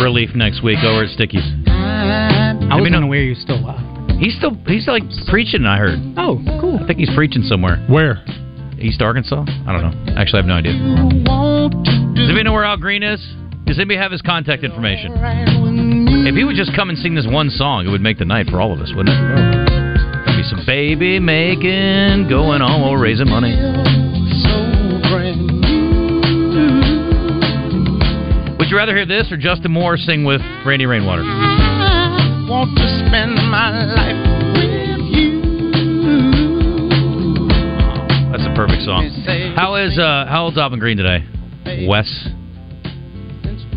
[0.00, 1.42] Relief next week over at Stickyz.
[1.66, 3.82] I was unaware he was still alive.
[4.20, 5.66] He's still he's like preaching.
[5.66, 5.98] I heard.
[6.16, 6.78] Oh, cool.
[6.78, 7.84] I think he's preaching somewhere.
[7.90, 8.22] Where?
[8.78, 9.44] East Arkansas?
[9.66, 10.14] I don't know.
[10.14, 10.74] Actually, I have no idea.
[12.14, 13.18] Does anybody know where Al Green is?
[13.66, 16.07] Does anybody have his contact information?
[16.28, 18.48] If he would just come and sing this one song, it would make the night
[18.50, 19.20] for all of us, wouldn't it?
[20.26, 23.56] There'd be some baby making going on while we're raising money.
[28.58, 31.22] Would you rather hear this or Justin Moore sing with Randy Rainwater?
[31.24, 34.20] Want to spend my life
[34.52, 35.40] with you.
[38.36, 39.08] That's a perfect song.
[39.56, 41.24] How is uh how old's Alvin Green today?
[41.88, 42.28] Wes.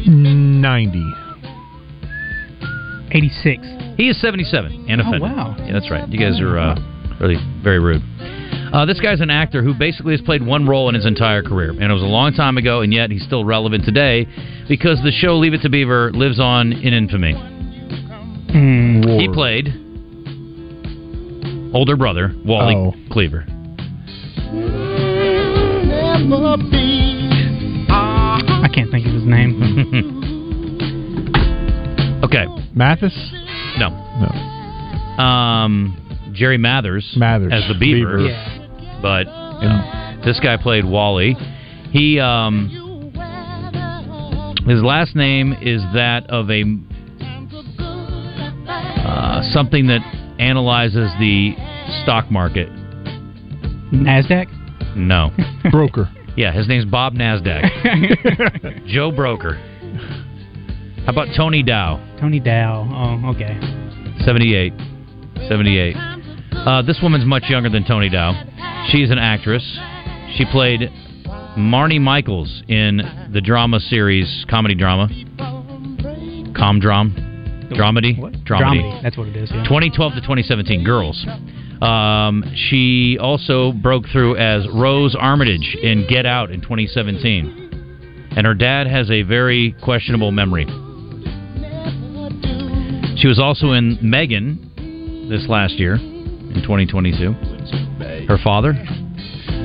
[0.06, 1.21] 90.
[3.12, 3.62] 86.
[3.98, 5.22] He is 77 and Oh, offended.
[5.22, 5.56] wow.
[5.60, 6.08] Yeah, that's right.
[6.10, 6.76] You guys are uh,
[7.20, 8.02] really very rude.
[8.74, 11.72] Uh, this guy's an actor who basically has played one role in his entire career,
[11.72, 14.26] and it was a long time ago, and yet he's still relevant today
[14.70, 17.34] because the show Leave It to Beaver lives on in infamy.
[17.34, 19.02] Hmm.
[19.20, 19.68] He played
[21.76, 22.94] older brother Wally Oh.
[23.12, 23.46] Cleaver.
[27.90, 30.18] I can't think of his name.
[32.24, 33.14] okay, Mathis?
[33.78, 35.24] no, No.
[35.24, 35.98] um,
[36.34, 37.52] Jerry Mathers, Mathers.
[37.54, 38.30] as the Beaver, Beaver.
[38.30, 39.00] yeah.
[39.02, 41.36] but And This guy played Wally.
[41.92, 42.70] He um
[44.68, 46.64] his last name is that of a
[49.06, 50.02] uh, something that
[50.40, 51.54] analyzes the
[52.04, 52.70] stock market.
[53.92, 54.48] Nasdaq.
[54.96, 55.32] No.
[55.72, 56.10] broker.
[56.38, 58.86] Yeah, his name's Bob Nasdaq.
[58.88, 59.60] Joe Broker.
[61.06, 61.98] How about Tony Dow?
[62.20, 62.88] Tony Dow.
[63.24, 63.60] Oh, okay.
[64.24, 64.72] 78.
[65.48, 65.96] 78.
[66.54, 68.34] Uh, this woman's much younger than Tony Dow.
[68.92, 69.64] She's an actress.
[70.36, 70.82] She played
[71.58, 73.02] Marnie Michaels in
[73.34, 75.08] the drama series, comedy drama.
[76.54, 77.30] Comdram?
[77.72, 78.20] Dramedy?
[78.20, 78.34] What?
[78.46, 79.02] Dramedy.
[79.02, 79.50] That's what it is.
[79.52, 79.64] Yeah.
[79.64, 81.26] 2012 to 2017, Girls.
[81.82, 88.30] Um, she also broke through as Rose Armitage in Get Out in 2017.
[88.38, 90.68] And her dad has a very questionable memory.
[93.22, 97.34] She was also in Megan this last year in 2022.
[98.28, 98.74] Her father,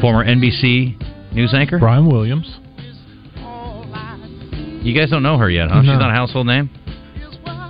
[0.03, 1.79] former NBC news anchor.
[1.79, 2.47] Brian Williams.
[4.85, 5.81] You guys don't know her yet, huh?
[5.81, 5.92] No.
[5.92, 6.69] She's not a household name.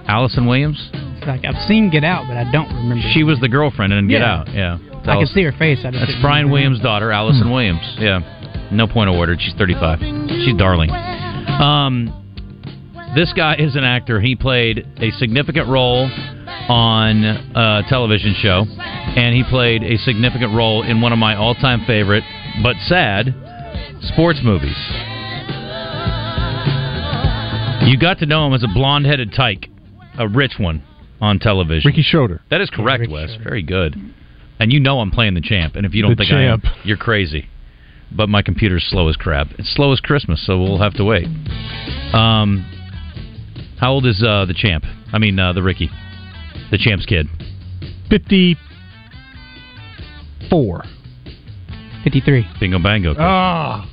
[0.09, 0.91] Allison Williams.
[0.93, 3.05] It's like I've seen Get Out, but I don't remember.
[3.15, 4.35] She was the girlfriend in Get Yeah.
[4.41, 4.53] Out.
[4.53, 4.79] Yeah.
[5.05, 5.79] I can see her face.
[5.85, 7.95] I just That's Brian remember Williams' daughter, Allison Williams.
[7.99, 8.69] Yeah.
[8.73, 9.41] No point awarded.
[9.41, 10.01] She's 35.
[10.45, 10.91] She's darling.
[10.91, 12.26] Um,
[13.17, 14.21] this guy is an actor.
[14.21, 16.05] He played a significant role
[16.69, 21.85] on a television show, and he played a significant role in one of my all-time
[21.87, 22.23] favorite,
[22.63, 23.35] but sad,
[24.03, 24.77] sports movies.
[27.89, 29.69] You got to know him as a blonde-headed tyke,
[30.19, 30.83] a rich one
[31.21, 31.89] on television.
[31.89, 32.43] Ricky Schroder.
[32.51, 33.31] That is correct, Ricky Wes.
[33.31, 33.45] Schroder.
[33.45, 33.97] Very good.
[34.59, 35.77] And you know I'm playing the champ.
[35.77, 36.75] And if you don't The think I am, champ.
[36.85, 37.49] you're crazy.
[38.11, 39.49] But my computer's slow as crap.
[39.59, 41.27] It's slow as Christmas, so we'll have to wait.
[42.13, 42.67] Um,
[43.79, 44.85] how old is uh, the champ?
[45.13, 45.91] I mean, uh, the Ricky,
[46.71, 47.27] the champ's kid.
[48.11, 50.83] 54.
[52.05, 52.47] 53.
[52.61, 53.15] Bingo bango.
[53.19, 53.91] Ah.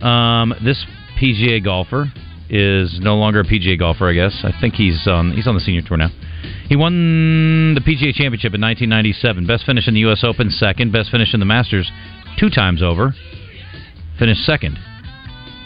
[0.00, 0.84] Um, this
[1.20, 2.10] PGA golfer
[2.50, 4.08] is no longer a PGA golfer.
[4.08, 4.40] I guess.
[4.42, 5.32] I think he's on.
[5.32, 6.10] He's on the senior tour now.
[6.68, 9.46] He won the PGA Championship in 1997.
[9.46, 10.22] Best finish in the U.S.
[10.22, 10.92] Open, second.
[10.92, 11.90] Best finish in the Masters,
[12.38, 13.14] two times over.
[14.18, 14.78] Finished second,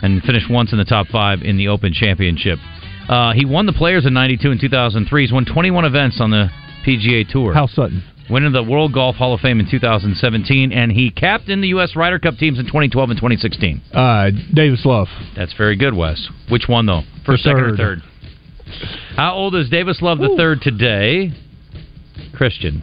[0.02, 2.58] and finished once in the top five in the Open Championship.
[3.08, 5.22] Uh, he won the Players in '92 and 2003.
[5.22, 6.48] He's won 21 events on the
[6.86, 7.52] PGA Tour.
[7.54, 8.02] Hal Sutton.
[8.30, 11.94] went into the World Golf Hall of Fame in 2017, and he captained the U.S.
[11.96, 13.82] Ryder Cup teams in 2012 and 2016.
[13.92, 15.08] Uh, Davis Love.
[15.36, 16.28] That's very good, Wes.
[16.50, 17.02] Which one though?
[17.26, 18.00] First, second, or third.
[18.00, 18.02] third?
[19.16, 21.30] How old is Davis Love the third today?
[22.34, 22.82] Christian.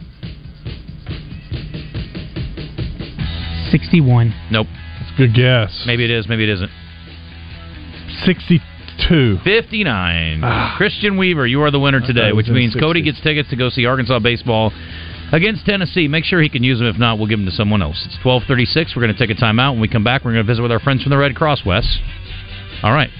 [3.70, 4.34] 61.
[4.50, 4.66] Nope.
[4.98, 5.84] That's a good guess.
[5.86, 6.28] Maybe it is.
[6.28, 6.70] Maybe it isn't.
[8.98, 9.38] 62.
[9.44, 10.74] 59.
[10.76, 12.80] Christian Weaver, you are the winner today, which means 60.
[12.80, 14.72] Cody gets tickets to go see Arkansas baseball
[15.32, 16.08] against Tennessee.
[16.08, 16.88] Make sure he can use them.
[16.88, 18.02] If not, we'll give them to someone else.
[18.06, 18.94] It's 1236.
[18.96, 19.72] We're going to take a timeout.
[19.72, 21.64] When we come back, we're going to visit with our friends from the Red Cross,
[21.64, 21.98] Wes.
[22.82, 23.10] All right.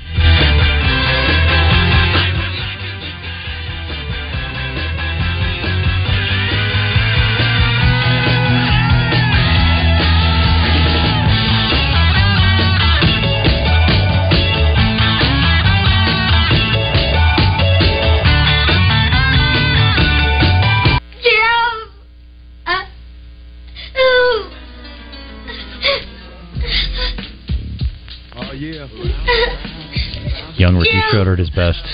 [31.10, 31.84] Schroder his best.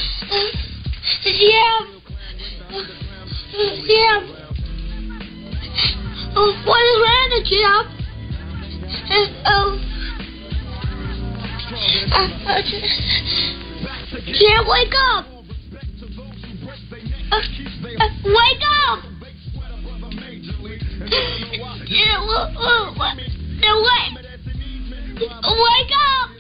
[1.22, 2.02] Jim!
[3.87, 4.37] Jim!
[6.37, 7.83] Oh, what is wrong, Jim?
[9.11, 9.81] Uh, oh.
[12.12, 12.62] Uh, uh,
[14.68, 15.24] wake up!
[17.33, 19.00] Uh, uh, wake up!
[23.76, 24.12] Wait!
[25.18, 26.36] Wake up!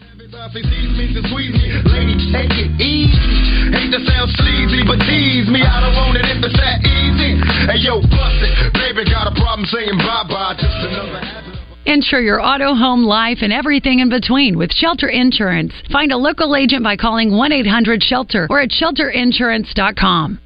[5.62, 7.38] I don't want it if it's that easy.
[7.86, 10.54] Yo, bust it, baby, got a problem saying bye bye.
[10.58, 11.54] Just another habit.
[11.86, 15.72] Insure your auto, home, life, and everything in between with Shelter Insurance.
[15.92, 20.40] Find a local agent by calling 1 800 Shelter or at shelterinsurance.com.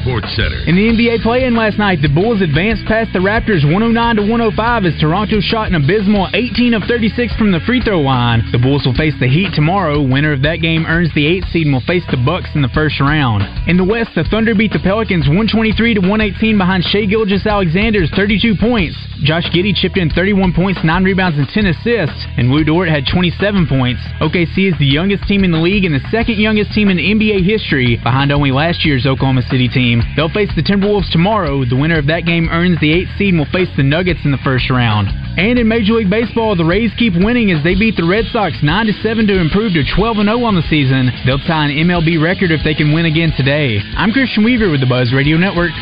[0.00, 0.64] Sports Center.
[0.64, 4.84] In the NBA play-in last night, the Bulls advanced past the Raptors 109 to 105
[4.84, 8.42] as Toronto shot an abysmal 18 of 36 from the free throw line.
[8.52, 10.00] The Bulls will face the Heat tomorrow.
[10.00, 12.72] Winner of that game earns the 8th seed and will face the Bucks in the
[12.72, 13.44] first round.
[13.68, 18.56] In the West, the Thunder beat the Pelicans 123 to 118 behind Shai Gilgeous-Alexander's 32
[18.56, 18.96] points.
[19.22, 23.06] Josh Giddey chipped in 31 points, 9 rebounds, and 10 assists, and Lu Dort had
[23.06, 24.00] 27 points.
[24.20, 27.44] OKC is the youngest team in the league and the second youngest team in NBA
[27.44, 29.81] history, behind only last year's Oklahoma City team.
[30.14, 31.64] They'll face the Timberwolves tomorrow.
[31.64, 34.30] The winner of that game earns the 8th seed and will face the Nuggets in
[34.30, 35.08] the first round.
[35.36, 38.54] And in Major League Baseball, the Rays keep winning as they beat the Red Sox
[38.62, 41.10] 9 to 7 to improve to 12 and 0 on the season.
[41.26, 43.82] They'll tie an MLB record if they can win again today.
[43.96, 45.72] I'm Christian Weaver with the Buzz Radio Network.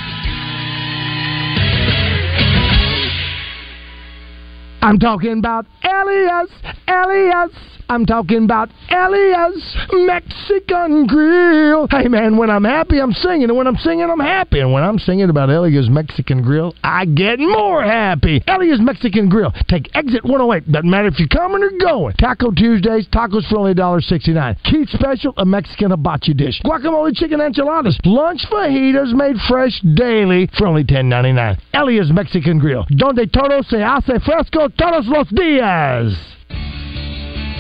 [4.81, 6.51] I'm talking about Elias,
[6.89, 7.53] Elias.
[7.91, 11.89] I'm talking about Elias Mexican Grill.
[11.91, 14.61] Hey man, when I'm happy, I'm singing, and when I'm singing, I'm happy.
[14.61, 18.45] And when I'm singing about Elias Mexican Grill, I get more happy.
[18.47, 19.53] Elias Mexican Grill.
[19.67, 20.71] Take exit 108.
[20.71, 22.15] Doesn't matter if you're coming or going.
[22.15, 24.63] Taco Tuesdays, tacos for only $1.69.
[24.63, 26.63] Keith Special, a Mexican hibachi dish.
[26.65, 27.99] Guacamole chicken enchiladas.
[28.05, 31.59] Lunch fajitas made fresh daily for only $10.99.
[31.75, 32.87] Elias Mexican Grill.
[32.91, 36.40] Donde todo se hace fresco todos los días.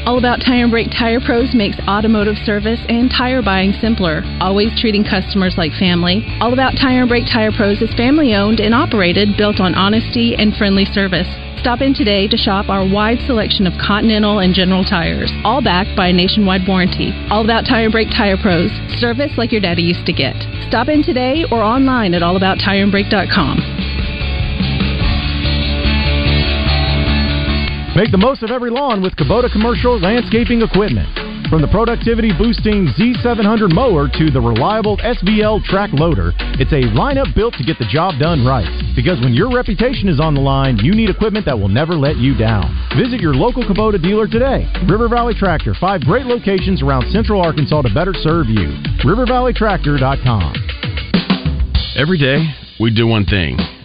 [0.06, 4.72] All About Tire and Brake Tire Pros makes automotive service and tire buying simpler, always
[4.80, 6.24] treating customers like family.
[6.40, 10.34] All About Tire and Brake Tire Pros is family owned and operated, built on honesty
[10.36, 11.28] and friendly service.
[11.60, 15.94] Stop in today to shop our wide selection of Continental and General tires, all backed
[15.94, 17.12] by a nationwide warranty.
[17.30, 20.34] All About Tire and Brake Tire Pros, service like your daddy used to get.
[20.66, 23.79] Stop in today or online at allabouttireandbrake.com.
[28.00, 31.04] Make the most of every lawn with Kubota commercial landscaping equipment.
[31.52, 37.34] From the productivity boosting Z700 mower to the reliable SVL track loader, it's a lineup
[37.36, 38.64] built to get the job done right.
[38.96, 42.16] Because when your reputation is on the line, you need equipment that will never let
[42.16, 42.72] you down.
[42.96, 44.64] Visit your local Kubota dealer today.
[44.88, 48.80] River Valley Tractor, five great locations around central Arkansas to better serve you.
[49.04, 50.54] RiverValleyTractor.com.
[52.00, 52.48] Every day,
[52.80, 53.58] we do one thing,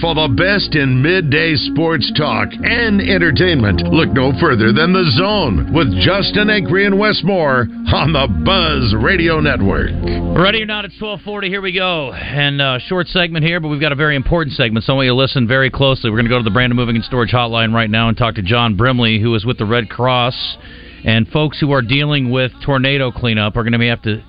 [0.00, 5.74] For the best in midday sports talk and entertainment, look no further than The Zone
[5.74, 9.90] with Justin Acree and Wes Moore on the Buzz Radio Network.
[10.40, 11.50] Ready or not, it's 1240.
[11.50, 12.14] Here we go.
[12.14, 15.04] And uh, short segment here, but we've got a very important segment, so I want
[15.04, 16.08] you to listen very closely.
[16.08, 18.36] We're going to go to the Brandon Moving and Storage Hotline right now and talk
[18.36, 20.56] to John Brimley, who is with the Red Cross.
[21.04, 24.24] And folks who are dealing with tornado cleanup are going to have to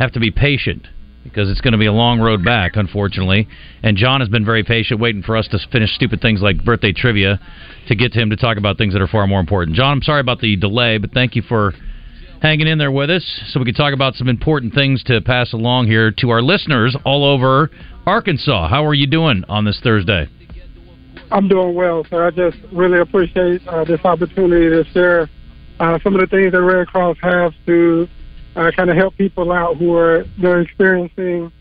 [0.00, 0.88] have to be patient
[1.24, 3.48] because it's going to be a long road back, unfortunately.
[3.82, 6.92] And John has been very patient, waiting for us to finish stupid things like birthday
[6.92, 7.40] trivia
[7.88, 9.76] to get to him to talk about things that are far more important.
[9.76, 11.72] John, I'm sorry about the delay, but thank you for
[12.40, 15.52] hanging in there with us so we can talk about some important things to pass
[15.52, 17.70] along here to our listeners all over
[18.04, 18.68] Arkansas.
[18.68, 20.28] How are you doing on this Thursday?
[21.30, 22.26] I'm doing well, sir.
[22.26, 25.30] I just really appreciate uh, this opportunity to share
[25.78, 28.08] uh, some of the things that Red Cross has to
[28.56, 31.52] uh, kind of help people out who are they're experiencing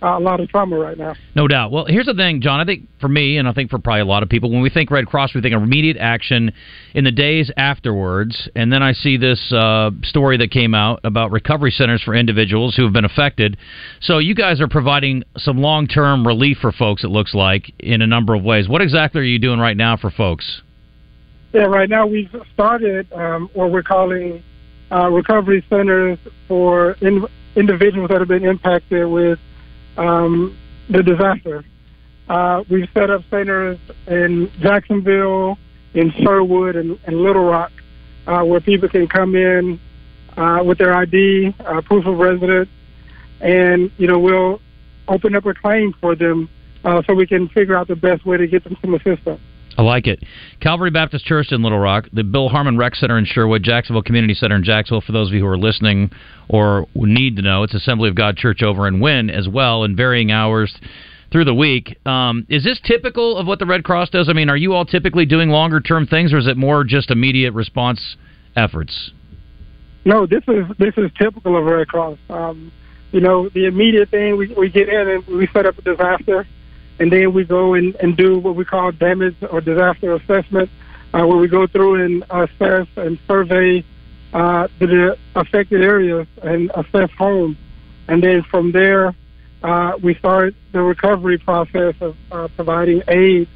[0.00, 1.14] uh, a lot of trauma right now.
[1.34, 1.72] No doubt.
[1.72, 2.60] Well, here's the thing, John.
[2.60, 4.70] I think for me, and I think for probably a lot of people, when we
[4.70, 6.52] think Red Cross, we think of immediate action
[6.94, 8.48] in the days afterwards.
[8.54, 12.76] And then I see this uh, story that came out about recovery centers for individuals
[12.76, 13.56] who have been affected.
[14.00, 18.00] So you guys are providing some long term relief for folks, it looks like, in
[18.00, 18.68] a number of ways.
[18.68, 20.62] What exactly are you doing right now for folks?
[21.52, 24.44] Yeah, right now we've started um, what we're calling
[24.90, 27.26] uh, recovery centers for in,
[27.56, 29.38] individuals that have been impacted with
[29.96, 30.56] um,
[30.88, 31.64] the disaster.
[32.28, 35.58] Uh, we've set up centers in Jacksonville,
[35.94, 37.72] in Sherwood, and, and Little Rock,
[38.26, 39.80] uh, where people can come in
[40.36, 42.68] uh, with their ID, uh, proof of residence,
[43.40, 44.60] and you know we'll
[45.08, 46.48] open up a claim for them
[46.84, 49.40] uh, so we can figure out the best way to get them some assistance.
[49.78, 50.24] I like it.
[50.60, 54.34] Calvary Baptist Church in Little Rock, the Bill Harmon Rec Center in Sherwood, Jacksonville Community
[54.34, 55.02] Center in Jacksonville.
[55.02, 56.10] For those of you who are listening
[56.48, 59.94] or need to know, it's Assembly of God Church over in Wynne as well, in
[59.94, 60.76] varying hours
[61.30, 61.96] through the week.
[62.04, 64.28] Um, is this typical of what the Red Cross does?
[64.28, 67.12] I mean, are you all typically doing longer term things, or is it more just
[67.12, 68.16] immediate response
[68.56, 69.12] efforts?
[70.04, 72.18] No, this is this is typical of Red Cross.
[72.28, 72.72] Um,
[73.12, 76.48] you know, the immediate thing we we get in and we set up a disaster
[76.98, 80.70] and then we go and, and do what we call damage or disaster assessment,
[81.14, 83.84] uh, where we go through and assess and survey
[84.32, 87.56] uh, the affected areas and assess homes.
[88.08, 89.14] And then from there,
[89.62, 93.48] uh, we start the recovery process of uh, providing aid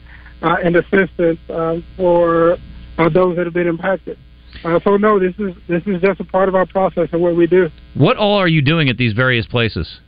[0.43, 2.59] uh, and assistance uh, for
[2.99, 4.19] uh, those that have been impacted.
[4.65, 7.35] Uh, so no, this is this is just a part of our process and what
[7.35, 7.71] we do.
[7.95, 10.01] What all are you doing at these various places?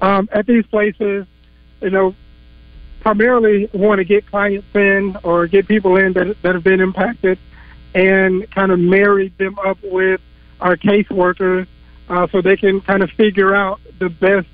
[0.00, 1.26] Um, at these places,
[1.80, 2.14] you know,
[3.00, 7.38] primarily want to get clients in or get people in that that have been impacted,
[7.94, 10.20] and kind of marry them up with
[10.60, 11.66] our caseworkers
[12.08, 14.46] uh, so they can kind of figure out the best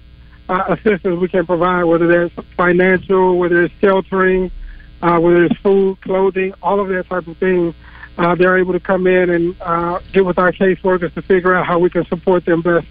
[0.49, 4.51] uh, assistance we can provide, whether that's financial, whether it's sheltering,
[5.03, 7.75] uh, whether it's food, clothing, all of that type of thing.
[8.17, 11.67] Uh, they're able to come in and uh, get with our caseworkers to figure out
[11.67, 12.87] how we can support them best.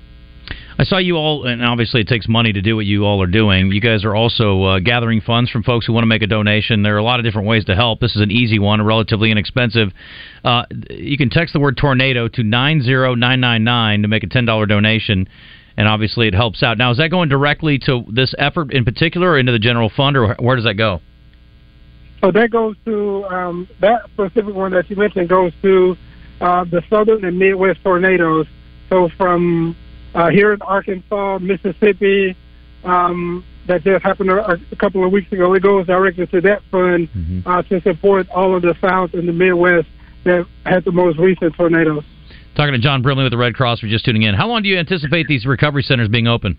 [0.78, 3.28] I saw you all, and obviously it takes money to do what you all are
[3.28, 3.71] doing.
[3.71, 6.82] You guys are also uh, gathering funds from folks who want to make a donation.
[6.82, 7.99] There are a lot of different ways to help.
[7.99, 9.89] This is an easy one, relatively inexpensive.
[10.43, 15.30] Uh, you can text the word tornado to 90999 to make a $10 donation,
[15.78, 16.78] and obviously it helps out.
[16.78, 20.17] Now, is that going directly to this effort in particular or into the general fund,
[20.17, 21.01] or where does that go?
[22.21, 25.97] So that goes to um, that specific one that you mentioned goes to
[26.41, 28.47] uh, the southern and Midwest tornadoes.
[28.89, 29.76] So from
[30.14, 32.36] uh, here in Arkansas, Mississippi,
[32.84, 35.53] um, that just happened a, a couple of weeks ago.
[35.53, 37.47] It goes directly to that fund Mm-hmm.
[37.47, 39.88] uh, to support all of the South and the Midwest
[40.26, 42.03] that had the most recent tornadoes.
[42.55, 43.82] Talking to John Brimley with the Red Cross.
[43.82, 44.36] We're just tuning in.
[44.36, 46.57] How long do you anticipate these recovery centers being open?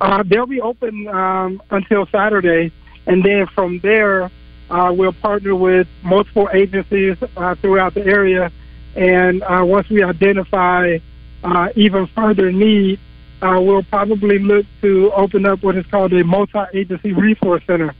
[0.00, 2.72] Uh, they'll be open um, until Saturday,
[3.06, 4.30] and then from there,
[4.70, 8.50] uh, we'll partner with multiple agencies uh, throughout the area.
[8.96, 10.98] And uh, once we identify
[11.44, 12.98] uh, even further need,
[13.42, 17.94] uh, we'll probably look to open up what is called a multi-agency resource center.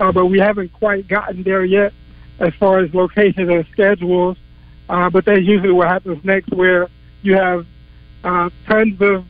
[0.00, 1.92] Uh, but we haven't quite gotten there yet
[2.40, 4.36] as far as locations and schedules.
[4.88, 6.88] Uh, but that's usually what happens next, where
[7.22, 7.66] you have
[8.24, 9.24] uh, tons of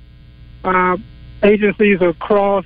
[0.65, 0.97] uh,
[1.43, 2.65] agencies across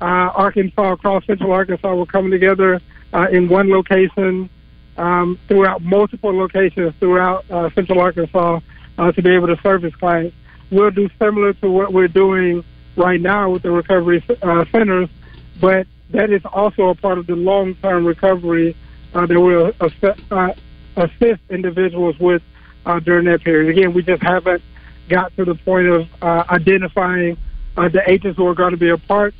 [0.00, 2.80] uh, Arkansas, across Central Arkansas, will come together
[3.12, 4.48] uh, in one location
[4.96, 8.60] um, throughout multiple locations throughout uh, Central Arkansas
[9.00, 10.36] uh, to be able to service clients.
[10.70, 12.62] We'll do similar to what we're doing
[12.96, 15.08] right now with the recovery uh, centers,
[15.60, 18.76] but that is also a part of the long-term recovery
[19.14, 20.52] uh, that will assist, uh,
[20.96, 22.42] assist individuals with
[22.84, 23.70] uh, during that period.
[23.76, 24.62] Again, we just haven't
[25.08, 27.38] got to the point of uh, identifying
[27.76, 29.34] uh, the agents who are going to be a part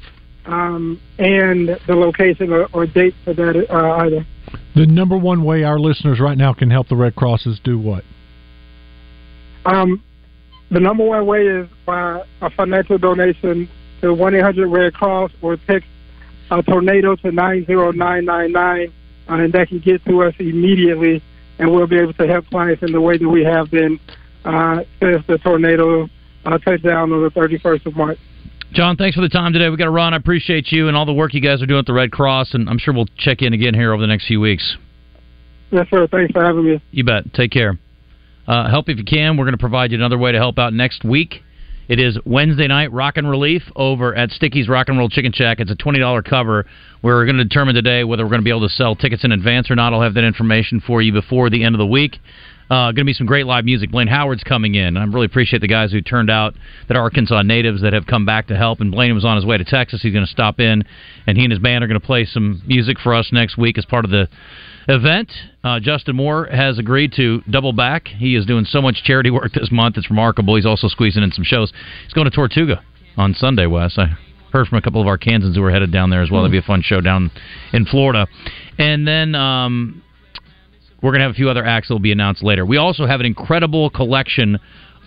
[0.46, 4.26] um, and the location or, or date for that either.
[4.74, 7.78] The number one way our listeners right now can help the Red Cross is do
[7.78, 8.04] what?
[9.64, 10.02] Um,
[10.70, 13.68] the number one way is by a financial donation
[14.00, 15.88] to 1 800 Red Cross or text
[16.50, 18.92] a tornado to 90999,
[19.28, 21.22] uh, and that can get to us immediately,
[21.58, 24.00] and we'll be able to help clients in the way that we have been
[24.44, 26.08] uh, since the tornado
[26.44, 28.18] uh, touched down on the 31st of March.
[28.72, 29.68] John, thanks for the time today.
[29.68, 30.14] We got to run.
[30.14, 32.54] I appreciate you and all the work you guys are doing at the Red Cross,
[32.54, 34.76] and I'm sure we'll check in again here over the next few weeks.
[35.70, 36.06] Yes, sir.
[36.06, 36.82] Thanks for having me.
[36.90, 37.32] You bet.
[37.34, 37.78] Take care.
[38.50, 39.36] Uh, help if you can.
[39.36, 41.44] We're going to provide you another way to help out next week.
[41.88, 45.60] It is Wednesday night Rock and Relief over at Stickyz Rock and Roll Chicken Shack.
[45.60, 46.66] It's a twenty dollar cover.
[47.00, 49.30] We're going to determine today whether we're going to be able to sell tickets in
[49.30, 49.92] advance or not.
[49.92, 52.18] I'll have that information for you before the end of the week.
[52.68, 53.92] Uh, going to be some great live music.
[53.92, 54.96] Blaine Howard's coming in.
[54.96, 56.54] I really appreciate the guys who turned out
[56.88, 58.80] that Arkansas natives that have come back to help.
[58.80, 60.02] And Blaine was on his way to Texas.
[60.02, 60.84] He's going to stop in,
[61.26, 63.78] and he and his band are going to play some music for us next week
[63.78, 64.28] as part of the
[64.90, 65.32] event.
[65.62, 68.08] Uh, Justin Moore has agreed to double back.
[68.08, 69.96] He is doing so much charity work this month.
[69.96, 70.56] It's remarkable.
[70.56, 71.72] He's also squeezing in some shows.
[72.04, 72.82] He's going to Tortuga
[73.16, 73.96] on Sunday, Wes.
[73.96, 74.16] I
[74.52, 76.42] heard from a couple of Arkansans who are headed down there as well.
[76.42, 77.30] That'd be a fun show down
[77.72, 78.26] in Florida.
[78.78, 80.02] And then um,
[81.02, 82.66] we're going to have a few other acts that will be announced later.
[82.66, 84.58] We also have an incredible collection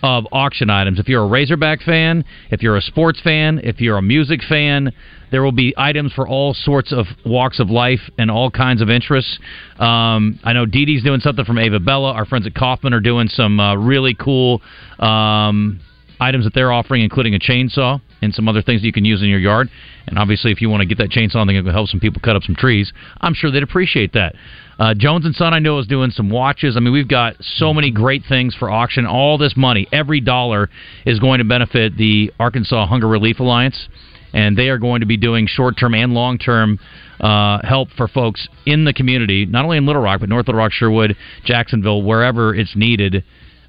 [0.04, 0.98] of auction items.
[0.98, 4.92] If you're a Razorback fan, if you're a sports fan, if you're a music fan,
[5.30, 8.90] there will be items for all sorts of walks of life and all kinds of
[8.90, 9.38] interests.
[9.78, 12.12] Um, I know Dee Dee's doing something from Ava Bella.
[12.12, 14.60] Our friends at Kaufman are doing some uh, really cool
[14.98, 15.80] um,
[16.20, 19.22] items that they're offering, including a chainsaw and some other things that you can use
[19.22, 19.68] in your yard.
[20.06, 22.20] And obviously, if you want to get that chainsaw think it can help some people
[22.24, 24.34] cut up some trees, I'm sure they'd appreciate that.
[24.78, 26.76] Uh, Jones and Son, I know, is doing some watches.
[26.76, 29.06] I mean, we've got so many great things for auction.
[29.06, 30.68] All this money, every dollar,
[31.06, 33.88] is going to benefit the Arkansas Hunger Relief Alliance,
[34.32, 36.80] and they are going to be doing short-term and long-term
[37.20, 40.58] uh, help for folks in the community, not only in Little Rock, but North Little
[40.58, 43.24] Rock, Sherwood, Jacksonville, wherever it's needed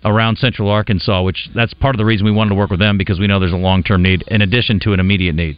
[0.05, 1.21] around Central Arkansas.
[1.23, 3.39] Which that's part of the reason we wanted to work with them because we know
[3.39, 5.57] there's a long-term need in addition to an immediate need.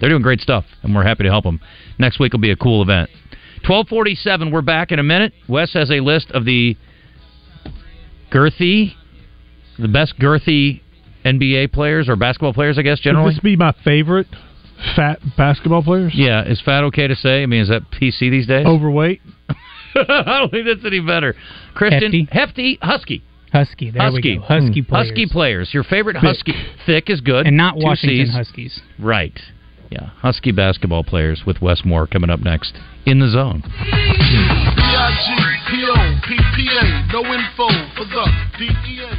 [0.00, 1.60] They're doing great stuff, and we're happy to help them.
[1.98, 3.10] Next week will be a cool event.
[3.66, 5.32] 1247, we're back in a minute.
[5.48, 6.76] Wes has a list of the
[8.30, 8.92] girthy,
[9.78, 10.82] the best girthy
[11.24, 13.24] NBA players or basketball players, I guess, generally.
[13.24, 13.34] Would generally.
[13.34, 14.26] this be my favorite
[14.94, 16.12] fat basketball players?
[16.14, 17.42] Yeah, is fat okay to say?
[17.42, 18.66] I mean, is that PC these days?
[18.66, 19.20] Overweight?
[19.96, 21.34] I don't think that's any better.
[21.74, 23.24] Christian, hefty, husky.
[23.52, 23.90] Husky.
[23.90, 24.34] There husky.
[24.34, 24.42] we go.
[24.46, 24.86] Husky Hmm.
[24.88, 25.08] players.
[25.08, 25.74] Husky players.
[25.74, 26.22] Your favorite Thick.
[26.22, 26.54] husky.
[26.84, 27.46] Thick is good.
[27.46, 28.34] And not Two Washington Cs.
[28.34, 28.80] Huskies.
[28.98, 29.38] Right.
[29.90, 32.74] Yeah, husky basketball players with Wes Moore coming up next
[33.06, 33.62] in the zone.
[35.66, 39.10] B-I-G-P-O-P-P-A, no info for the DEA.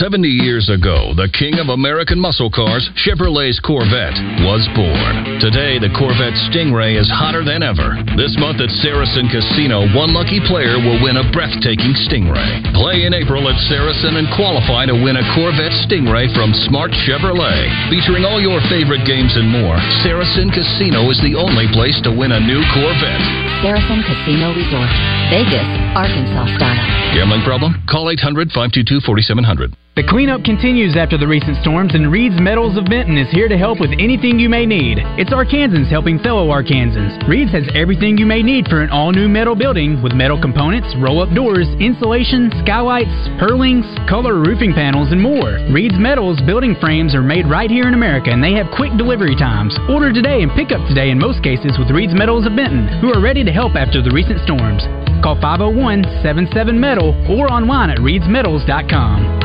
[0.00, 5.38] 70 years ago, the king of American muscle cars, Chevrolet's Corvette, was born.
[5.38, 7.94] Today, the Corvette Stingray is hotter than ever.
[8.18, 12.74] This month at Saracen Casino, one lucky player will win a breathtaking Stingray.
[12.74, 17.70] Play in April at Saracen and qualify to win a Corvette Stingray from Smart Chevrolet.
[17.86, 22.34] Featuring all your favorite games and more, Saracen Casino is the only place to win
[22.34, 23.24] a new Corvette.
[23.62, 24.90] Saracen Casino Resort,
[25.30, 26.82] Vegas, Arkansas style.
[27.14, 27.78] Gambling problem?
[27.86, 29.70] Call 800 522 4700.
[29.94, 33.54] The cleanup continues after the recent storms, and Reed's Metals of Benton is here to
[33.54, 34.98] help with anything you may need.
[35.14, 37.14] It's Arkansans helping fellow Arkansans.
[37.30, 40.90] Reed's has everything you may need for an all new metal building with metal components,
[40.98, 45.62] roll up doors, insulation, skylights, purlins, color roofing panels, and more.
[45.70, 49.38] Reed's Metals building frames are made right here in America, and they have quick delivery
[49.38, 49.78] times.
[49.86, 53.14] Order today and pick up today in most cases with Reed's Metals of Benton, who
[53.14, 54.82] are ready to help after the recent storms.
[55.22, 56.50] Call 501 77
[56.82, 59.43] Metal or online at reedsmetals.com.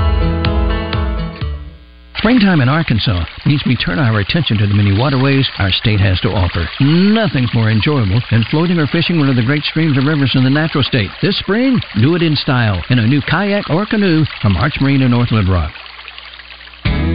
[2.20, 6.20] Springtime in Arkansas means we turn our attention to the many waterways our state has
[6.20, 6.68] to offer.
[6.82, 10.44] Nothing's more enjoyable than floating or fishing one of the great streams or rivers in
[10.44, 11.10] the natural state.
[11.22, 15.02] This spring, do it in style in a new kayak or canoe from Arch Marine
[15.02, 15.72] in North Little Rock.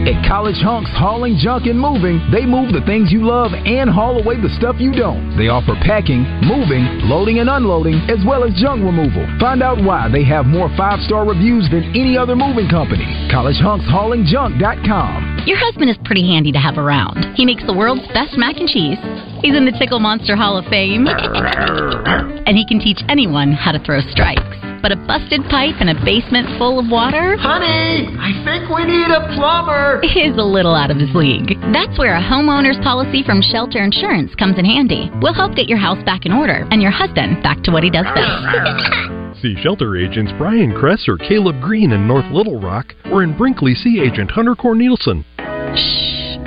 [0.05, 4.21] At College Hunks Hauling Junk and Moving, they move the things you love and haul
[4.21, 5.35] away the stuff you don't.
[5.37, 9.25] They offer packing, moving, loading and unloading, as well as junk removal.
[9.39, 13.05] Find out why they have more five star reviews than any other moving company.
[13.33, 15.43] CollegeHunksHaulingJunk.com.
[15.45, 17.33] Your husband is pretty handy to have around.
[17.35, 18.97] He makes the world's best mac and cheese.
[19.41, 21.07] He's in the Tickle Monster Hall of Fame.
[21.07, 24.41] and he can teach anyone how to throw strikes.
[24.85, 27.35] But a busted pipe and a basement full of water?
[27.37, 29.99] Honey, I think we need a plumber.
[30.03, 31.57] Is a little out of his league.
[31.73, 35.09] That's where a homeowner's policy from Shelter Insurance comes in handy.
[35.23, 37.89] We'll help get your house back in order and your husband back to what he
[37.89, 39.41] does best.
[39.41, 43.73] See shelter agents Brian Kress or Caleb Green in North Little Rock, or in Brinkley,
[43.73, 45.25] see agent Hunter Cornelison.
[45.73, 46.37] Shh.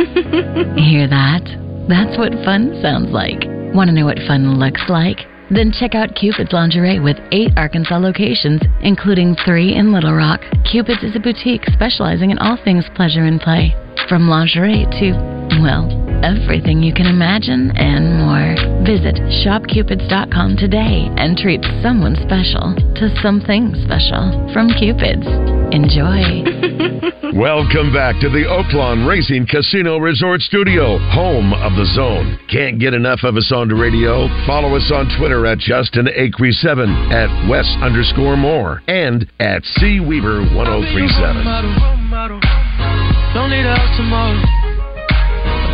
[0.78, 1.42] Hear that?
[1.88, 3.42] That's what fun sounds like.
[3.74, 5.26] Want to know what fun looks like?
[5.50, 10.42] Then check out Cupid's Lingerie with eight Arkansas locations, including three in Little Rock.
[10.70, 13.74] Cupid's is a boutique specializing in all things pleasure and play,
[14.08, 15.86] from lingerie to, well,
[16.24, 18.54] everything you can imagine and more.
[18.84, 25.26] Visit shopcupids.com today and treat someone special to something special from Cupid's.
[25.70, 26.42] Enjoy.
[27.38, 32.38] Welcome back to the Oaklawn Racing Casino Resort Studio, home of the zone.
[32.50, 34.26] Can't get enough of us on the radio?
[34.46, 40.40] Follow us on Twitter at Justin Acree7, at Wes underscore more, and at C Weaver
[40.56, 41.44] 1037.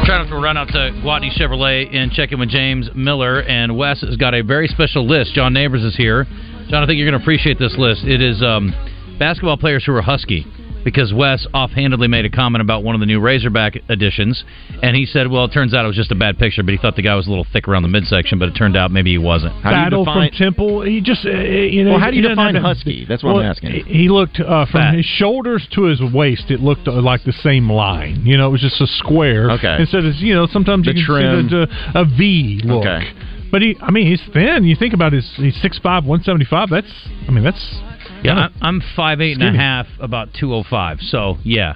[0.04, 3.40] Trying to run out to Gwatney Chevrolet and check in with James Miller.
[3.40, 5.32] And Wes has got a very special list.
[5.32, 6.26] John Neighbors is here.
[6.68, 8.04] John, I think you're going to appreciate this list.
[8.04, 8.74] It is um,
[9.18, 10.44] basketball players who are husky.
[10.84, 14.44] Because Wes offhandedly made a comment about one of the new Razorback editions,
[14.82, 16.78] and he said, "Well, it turns out it was just a bad picture." But he
[16.78, 19.10] thought the guy was a little thick around the midsection, but it turned out maybe
[19.12, 19.60] he wasn't.
[19.62, 20.82] Battle from Temple.
[20.82, 21.92] He just, uh, you know.
[21.92, 23.04] Well, how do you he define have to- husky?
[23.08, 23.70] That's what I'm asking.
[23.72, 24.94] He he looked uh, from Fat.
[24.94, 26.50] his shoulders to his waist.
[26.50, 28.22] It looked uh, like the same line.
[28.26, 29.50] You know, it was just a square.
[29.52, 29.76] Okay.
[29.80, 31.48] Instead of you know, sometimes The you can trim.
[31.48, 32.84] see the, the, a V look.
[32.86, 33.10] Okay.
[33.50, 34.64] But he, I mean, he's thin.
[34.64, 36.68] You think about his, he's six five, one seventy five.
[36.70, 36.90] That's,
[37.28, 37.80] I mean, that's
[38.24, 40.98] Yeah, I'm- I'm five eight and a half, about two oh five.
[41.00, 41.74] So yeah,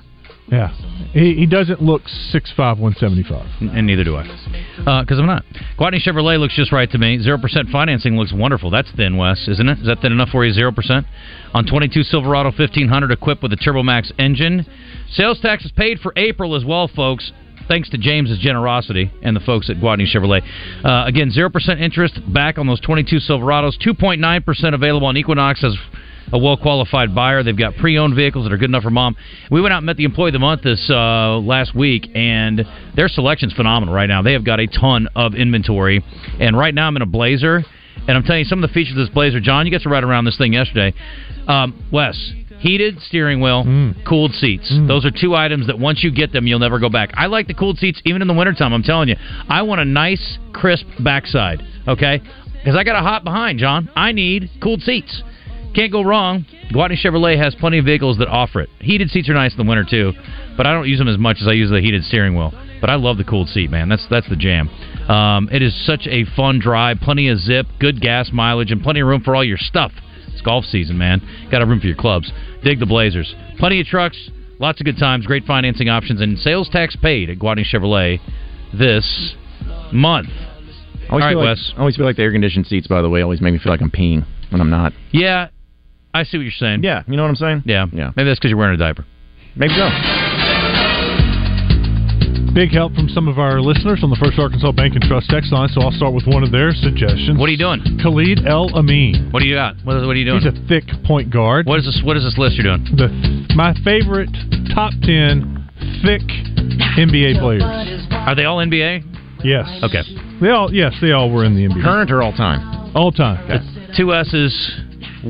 [0.49, 0.69] yeah.
[1.13, 3.47] He, he doesn't look six five, one seventy five.
[3.61, 4.23] and neither do I,
[5.03, 5.45] because I'm not.
[5.79, 7.19] Gwatney Chevrolet looks just right to me.
[7.21, 8.71] Zero percent financing looks wonderful.
[8.71, 9.79] That's thin, Wes, isn't it?
[9.81, 10.53] Is that thin enough for you?
[10.53, 11.07] Zero percent
[11.55, 14.67] on 22 Silverado 1500 equipped with a TurboMax engine.
[15.11, 17.33] Sales tax is paid for April as well, folks.
[17.69, 20.41] Thanks to James's generosity and the folks at Gwatney Chevrolet.
[20.83, 23.73] Uh, again, 0% interest back on those 22 Silverados.
[23.87, 25.77] 2.9% available on Equinox as
[26.33, 27.43] a well qualified buyer.
[27.43, 29.17] They've got pre owned vehicles that are good enough for mom.
[29.51, 32.65] We went out and met the employee of the month this uh, last week, and
[32.95, 34.23] their selection's phenomenal right now.
[34.23, 36.05] They have got a ton of inventory.
[36.41, 37.65] And right now I'm in a Blazer,
[38.07, 39.41] and I'm telling you some of the features of this Blazer.
[39.41, 40.95] John, you got to ride around this thing yesterday.
[41.47, 43.65] Um, Wes, heated steering wheel,
[44.07, 44.69] cooled seats.
[44.87, 47.11] Those are two items that once you get them, you'll never go back.
[47.15, 48.73] I like the cooled seats even in the wintertime.
[48.73, 49.17] I'm telling you,
[49.49, 52.21] I want a nice, crisp backside, okay?
[52.53, 53.89] Because I got a hot behind, John.
[53.95, 55.23] I need cooled seats.
[55.75, 56.45] Can't go wrong.
[56.73, 58.69] Gwatney Chevrolet has plenty of vehicles that offer it.
[58.81, 60.13] Heated seats are nice in the winter too,
[60.57, 62.53] but I don't use them as much as I use the heated steering wheel.
[62.81, 63.89] But I love the cooled seat, man.
[63.89, 64.69] That's that's the jam.
[65.09, 66.99] Um, it is such a fun drive.
[67.01, 69.93] Plenty of zip, good gas mileage, and plenty of room for all your stuff.
[70.29, 71.21] It's golf season, man.
[71.51, 72.31] Got a room for your clubs.
[72.63, 73.35] Dig the Blazers.
[73.59, 77.39] Plenty of trucks, lots of good times, great financing options, and sales tax paid at
[77.39, 78.21] Gwatney Chevrolet
[78.73, 79.35] this
[79.93, 80.29] month.
[81.11, 81.73] Always, All right, like, Wes.
[81.77, 83.73] I always feel like the air conditioned seats, by the way, always make me feel
[83.73, 84.93] like I'm peeing when I'm not.
[85.11, 85.49] Yeah,
[86.15, 86.83] I see what you're saying.
[86.83, 87.63] Yeah, you know what I'm saying?
[87.67, 88.13] Yeah, yeah.
[88.17, 89.05] Maybe that's because you're wearing a diaper.
[89.57, 89.89] Maybe so.
[92.55, 95.53] Big help from some of our listeners on the First Arkansas Bank and Trust text
[95.53, 97.39] line, so I'll start with one of their suggestions.
[97.39, 97.79] What are you doing?
[98.03, 99.29] Khalid El Amin.
[99.31, 99.77] What do you got?
[99.85, 100.41] What, what are you doing?
[100.41, 101.67] He's a thick point guard.
[101.67, 102.01] What is this?
[102.03, 102.83] What is this list you're doing?
[102.97, 104.33] The my favorite
[104.75, 105.69] top ten
[106.03, 106.25] thick
[106.99, 107.63] NBA players.
[108.11, 109.45] Are they all NBA?
[109.45, 109.69] Yes.
[109.85, 110.03] Okay.
[110.41, 111.85] They all yes, they all were in the NBA.
[111.85, 112.91] Current or all time?
[112.97, 113.39] All time.
[113.97, 114.55] Two S's,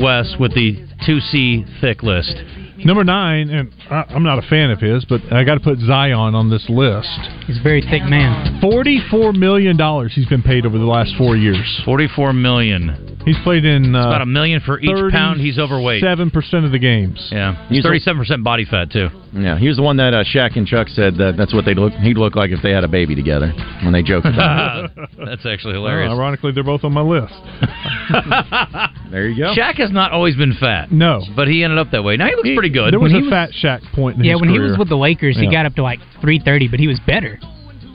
[0.00, 2.34] Wes with the two C thick list.
[2.78, 5.78] Number nine, and I, I'm not a fan of his, but I got to put
[5.80, 7.08] Zion on this list.
[7.46, 8.60] He's a very thick man.
[8.60, 11.80] Forty-four million dollars he's been paid over the last four years.
[11.84, 13.07] Forty-four million.
[13.28, 16.02] He's played in uh, About a million for each pound he's overweight.
[16.02, 17.28] Seven percent of the games.
[17.30, 19.08] Yeah, He's he's thirty-seven percent body fat too.
[19.34, 21.76] Yeah, he was the one that uh, Shaq and Chuck said that that's what they'd
[21.76, 21.92] look.
[21.92, 23.52] He'd look like if they had a baby together
[23.84, 24.90] when they joked about it.
[25.18, 26.10] That's actually Well, hilarious.
[26.12, 27.34] ironically, they're both on my list.
[29.10, 29.54] There you go.
[29.54, 30.92] Shaq has not always been fat.
[30.92, 32.16] No, but he ended up that way.
[32.16, 32.92] Now he looks pretty good.
[32.92, 34.88] There was When a he fat Shaq point in Yeah, his when he was with
[34.90, 35.50] the Lakers, he Yeah.
[35.50, 37.38] got up to like 330, but he was better.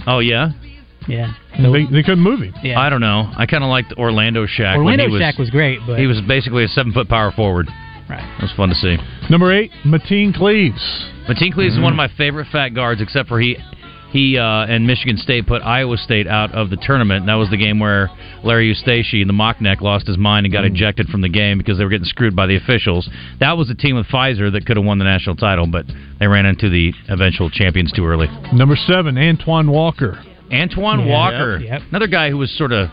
[0.07, 0.49] Oh yeah.
[1.07, 1.33] Yeah.
[1.57, 2.53] They, they couldn't move him.
[2.63, 2.79] Yeah.
[2.79, 3.31] I don't know.
[3.37, 4.77] I kind of liked Orlando Shaq.
[4.77, 7.67] when Orlando he was, Shaq was great, but he was basically a seven-foot power forward.
[8.09, 8.23] Right.
[8.39, 8.97] It was fun to see.
[9.29, 10.81] Number eight, Mateen Cleaves.
[11.29, 13.57] Mateen Cleaves is one of my favorite fat guards, except for he
[14.11, 17.25] he uh, and Michigan State put Iowa State out of the tournament.
[17.25, 18.11] That was the game where
[18.43, 21.57] Larry Eustachy in the mock neck lost his mind and got ejected from the game
[21.57, 23.09] because they were getting screwed by the officials.
[23.39, 25.85] That was a team with Fizer that could have won the national title, but
[26.19, 28.27] they ran into the eventual champions too early.
[28.53, 30.23] Number seven, Antoine Walker.
[30.53, 31.11] Antoine Yeah.
[31.13, 31.81] Walker, Yep, yep.
[31.89, 32.89] another guy who was sort of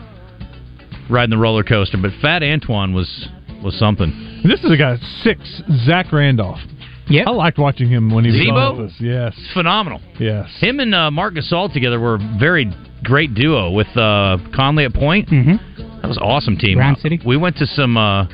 [1.09, 3.27] riding the roller coaster, but Fat Antoine was
[3.63, 4.41] was something.
[4.43, 5.39] This is a guy six,
[5.85, 6.59] Zach Randolph.
[7.07, 8.55] Yeah, I liked watching him when he was Z-Bo?
[8.55, 8.95] on with us.
[8.99, 9.99] Yes, Phenomenal.
[10.19, 10.47] yes.
[10.59, 12.71] Him and uh, Marc Gasol together were a very
[13.03, 15.27] great duo with uh, Conley at point.
[15.29, 16.01] Mm-hmm.
[16.01, 16.77] That was awesome team.
[16.77, 17.19] Brown City.
[17.25, 18.27] We went to some uh,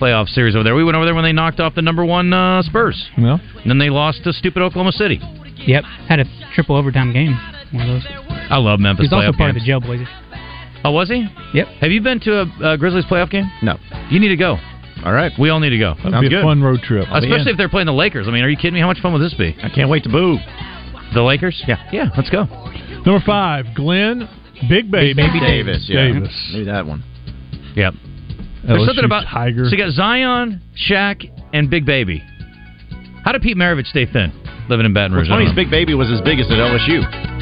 [0.00, 0.74] playoff series over there.
[0.74, 3.08] We went over there when they knocked off the number one uh, Spurs.
[3.16, 5.20] Well, And then they lost to stupid Oklahoma City.
[5.66, 6.24] Yep, had a
[6.54, 7.38] triple overtime game.
[7.74, 8.06] One of those.
[8.50, 9.62] I love Memphis He's also part games.
[9.62, 10.08] of the Jailblazers.
[10.84, 11.26] Oh, was he?
[11.54, 11.66] Yep.
[11.80, 13.50] Have you been to a, a Grizzlies playoff game?
[13.62, 13.78] No.
[14.10, 14.58] You need to go.
[15.04, 15.32] All right.
[15.38, 15.94] We all need to go.
[16.04, 17.06] That'd be a fun road trip.
[17.10, 18.28] Oh, Especially if they're playing the Lakers.
[18.28, 18.80] I mean, are you kidding me?
[18.80, 19.56] How much fun would this be?
[19.62, 20.36] I can't wait to boo.
[21.14, 21.62] The Lakers?
[21.66, 21.76] Yeah.
[21.92, 22.44] Yeah, let's go.
[23.04, 24.28] Number five, Glenn
[24.68, 25.86] Big Baby, Baby Davis.
[25.88, 26.12] Yeah.
[26.12, 26.50] Davis.
[26.52, 27.02] Maybe that one.
[27.76, 27.94] Yep.
[28.66, 29.64] There's LSU something about Tiger.
[29.66, 32.22] So you got Zion, Shaq, and Big Baby.
[33.24, 34.32] How did Pete Maravich stay thin
[34.68, 35.28] living in Baton Rouge?
[35.28, 35.64] What's funny I is don't.
[35.64, 37.33] Big Baby was as big as at LSU.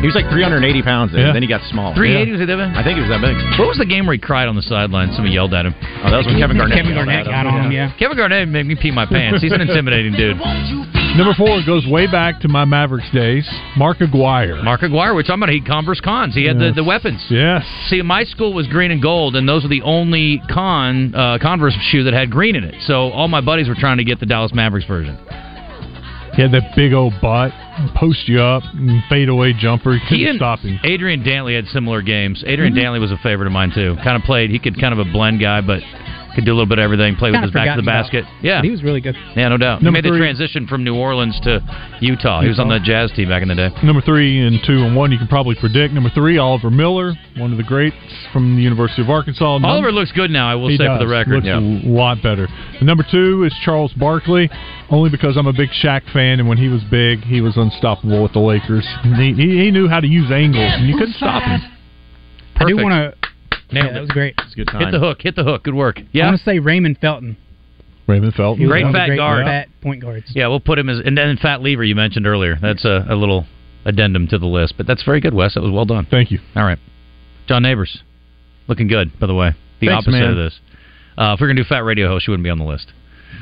[0.00, 1.32] He was like 380 pounds, then, Yeah.
[1.32, 1.94] then he got smaller.
[1.98, 2.70] 380 was he that big?
[2.78, 3.34] I think he was that big.
[3.58, 5.10] What was the game where he cried on the sideline?
[5.12, 5.74] Somebody yelled at him.
[6.04, 6.78] Oh, that was when Kevin Garnett.
[6.78, 7.90] Kevin Garnett got on him, yeah.
[7.98, 9.42] Kevin Garnett made me pee my pants.
[9.42, 10.38] He's an intimidating dude.
[11.18, 13.48] Number four goes way back to my Mavericks days.
[13.76, 14.62] Mark Aguirre.
[14.62, 16.34] Mark Aguirre, we're talking about he Converse cons.
[16.34, 17.24] He had the, the weapons.
[17.28, 17.64] Yes.
[17.88, 21.74] See, my school was green and gold, and those were the only con uh, Converse
[21.90, 22.76] shoe that had green in it.
[22.86, 25.16] So all my buddies were trying to get the Dallas Mavericks version.
[26.36, 27.50] He had that big old butt,
[27.94, 29.94] post you up, and fade away jumper.
[29.94, 30.78] You couldn't He and stop him.
[30.84, 32.42] Adrian Dantley had similar games.
[32.46, 32.84] Adrian mm-hmm.
[32.84, 33.96] Dantley was a favorite of mine too.
[34.02, 34.50] Kind of played.
[34.50, 35.80] He could kind of a blend guy, but
[36.38, 37.16] could do a little bit of everything.
[37.16, 38.24] Play with Kinda his back to the basket.
[38.24, 38.44] about.
[38.44, 39.16] Yeah, But he was really good.
[39.36, 39.82] yeah, no doubt.
[39.82, 40.18] Number he made three.
[40.18, 41.60] the transition from New Orleans to
[42.00, 42.40] Utah.
[42.42, 43.70] He was on the Jazz team back in the day.
[43.82, 45.92] Number three and two and one, you can probably predict.
[45.94, 47.96] Number three, Oliver Miller, one of the greats
[48.32, 49.58] from the University of Arkansas.
[49.58, 50.48] Num- Oliver looks good now.
[50.48, 51.44] I will He say for the record.
[51.44, 51.58] looks a
[51.88, 52.46] lot better.
[52.80, 54.48] Number two is Charles Barkley,
[54.90, 58.22] only because I'm a big Shaq fan, and when he was big, he was unstoppable
[58.22, 58.86] with the Lakers.
[59.16, 61.60] He, he, he knew how to use angles, and you couldn't stop him.
[62.56, 63.28] I do want to.
[63.70, 64.00] Nailed Yeah, that it.
[64.00, 64.34] was great.
[64.38, 64.80] It's a good time.
[64.80, 65.18] Hit the hook.
[65.22, 65.62] Hit the hook.
[65.64, 65.98] Good work.
[65.98, 66.04] Yeah.
[66.04, 66.24] I Yeah.
[66.26, 67.36] want to say Raymond Felton.
[68.06, 68.66] Raymond Felton.
[68.66, 69.44] Great one of the fat great guard.
[69.46, 70.32] Fat point guards.
[70.34, 72.56] Yeah, we'll put him as and then Fat Lever you mentioned earlier.
[72.60, 73.46] That's a, a little
[73.84, 75.54] addendum to the list, but that's very good, Wes.
[75.54, 76.06] That was well done.
[76.10, 76.38] Thank you.
[76.56, 76.78] All right,
[77.46, 78.02] John Neighbors,
[78.66, 79.52] looking good by the way.
[79.80, 80.30] The Thanks, opposite man.
[80.30, 80.58] of this.
[81.18, 82.92] Uh, if we are gonna do Fat Radio Host, you wouldn't be on the list.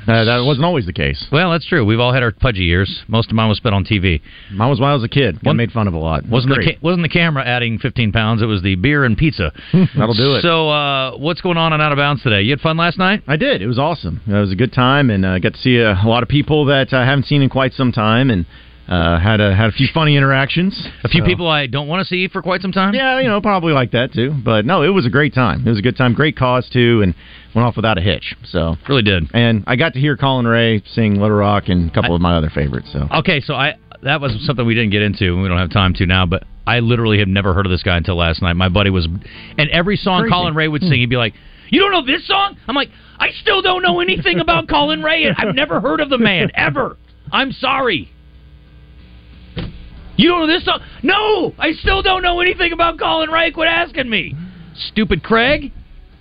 [0.17, 1.27] Uh, that wasn't always the case.
[1.33, 1.85] Well, that's true.
[1.85, 3.03] We've all had our pudgy years.
[3.09, 4.21] Most of mine was spent on TV.
[4.53, 5.35] Mine was when I was a kid.
[5.43, 6.19] Got One- made fun of a lot.
[6.21, 8.41] It was Wasn't the ca- wasn't the camera adding 15 pounds?
[8.41, 9.53] It was the beer and pizza.
[9.73, 10.43] That'll do it.
[10.43, 12.43] So, uh, what's going on on Out of Bounds today?
[12.43, 13.25] You had fun last night?
[13.27, 13.63] I did.
[13.63, 14.21] It was awesome.
[14.29, 16.67] It was a good time, and uh, got to see a, a lot of people
[16.67, 18.47] that I haven't seen in quite some time, and
[18.89, 20.89] uh, had a had a few funny interactions.
[21.05, 22.95] A few So- people I don't want to see for quite some time.
[22.95, 24.33] Yeah, you know, probably like that too.
[24.45, 25.63] But no, it was a great time.
[25.67, 27.15] It was a good time, great cause too, and
[27.55, 28.35] went off without a hitch.
[28.45, 29.29] So really did.
[29.35, 32.37] And I got to hear Collin Raye sing Little Rock and a couple of my
[32.37, 32.89] other favorites.
[32.93, 35.71] So Okay, so I that was something we didn't get into, and we don't have
[35.71, 36.27] time to now.
[36.27, 38.55] But I literally have never heard of this guy until last night.
[38.55, 39.07] My buddy was,
[39.59, 40.33] and every song Crazy.
[40.33, 41.35] Collin Raye would sing, he'd be like,
[41.71, 45.25] "You don't know this song?" I'm like, "I still don't know anything about Collin Raye,
[45.25, 46.97] and I've never heard of the man ever.
[47.33, 48.11] I'm sorry."
[50.17, 50.81] You don't know this song?
[51.03, 53.51] No, I still don't know anything about Collin Raye.
[53.51, 54.35] Quit asking me,
[54.75, 55.73] stupid Craig,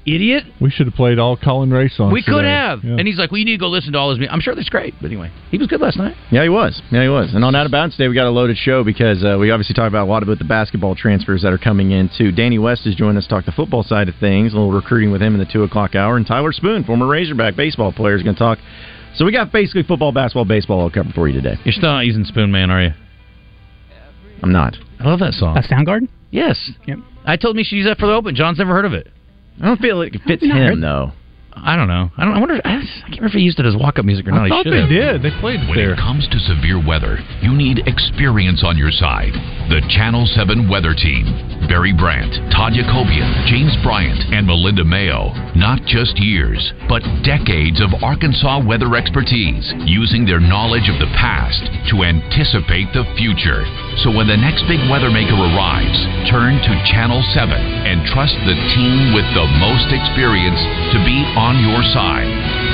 [0.06, 0.43] idiot.
[0.62, 2.14] We should have played all Collin Raye songs.
[2.14, 2.50] We could today.
[2.50, 2.84] have.
[2.84, 2.98] Yeah.
[2.98, 4.54] And he's like, "Well, you need to go listen to all his music." I'm sure
[4.54, 6.16] that's great, but anyway, he was good last night.
[6.32, 6.82] Yeah, he was.
[6.91, 7.34] Yeah, he was.
[7.34, 9.74] And on Out of Bounds today, we got a loaded show because uh, we obviously
[9.74, 12.32] talked about a lot about the basketball transfers that are coming in, too.
[12.32, 15.12] Danny West is joining us to talk the football side of things, a little recruiting
[15.12, 16.18] with him in the 2 o'clock hour.
[16.18, 18.60] And Tyler Spoon, former Razorback baseball player, is going to talk.
[19.16, 21.56] So we got basically football, basketball, baseball all covered for you today.
[21.64, 23.05] You're still not using Spoonman, are you?
[24.43, 24.75] I'm not.
[24.99, 25.57] I love that song.
[25.57, 26.09] A Soundgarden?
[26.31, 26.71] Yes.
[26.88, 26.97] Yep.
[27.25, 28.36] I told me she used that for the Open.
[28.36, 29.07] John's never heard of it.
[29.61, 30.81] I don't feel like it fits him, really.
[30.81, 31.11] though.
[31.56, 32.12] I don't know.
[32.18, 32.34] I don't.
[32.36, 32.60] I wonder.
[32.64, 34.45] I, can't remember if he used it as walk-up music or not.
[34.45, 35.24] I thought should they did.
[35.24, 35.93] They played it When there.
[35.93, 39.34] it comes to severe weather, you need experience on your side.
[39.70, 41.26] The Channel 7 Weather Team.
[41.66, 45.34] Barry Brandt, Todd Yakoubian, James Bryant, and Melinda Mayo.
[45.58, 51.66] Not just years, but decades of Arkansas weather expertise, using their knowledge of the past
[51.89, 53.66] to anticipate the future.
[54.06, 55.97] So when the next big weather maker arrives,
[56.30, 60.62] turn to Channel 7 and trust the team with the most experience
[60.93, 62.56] to be on your side.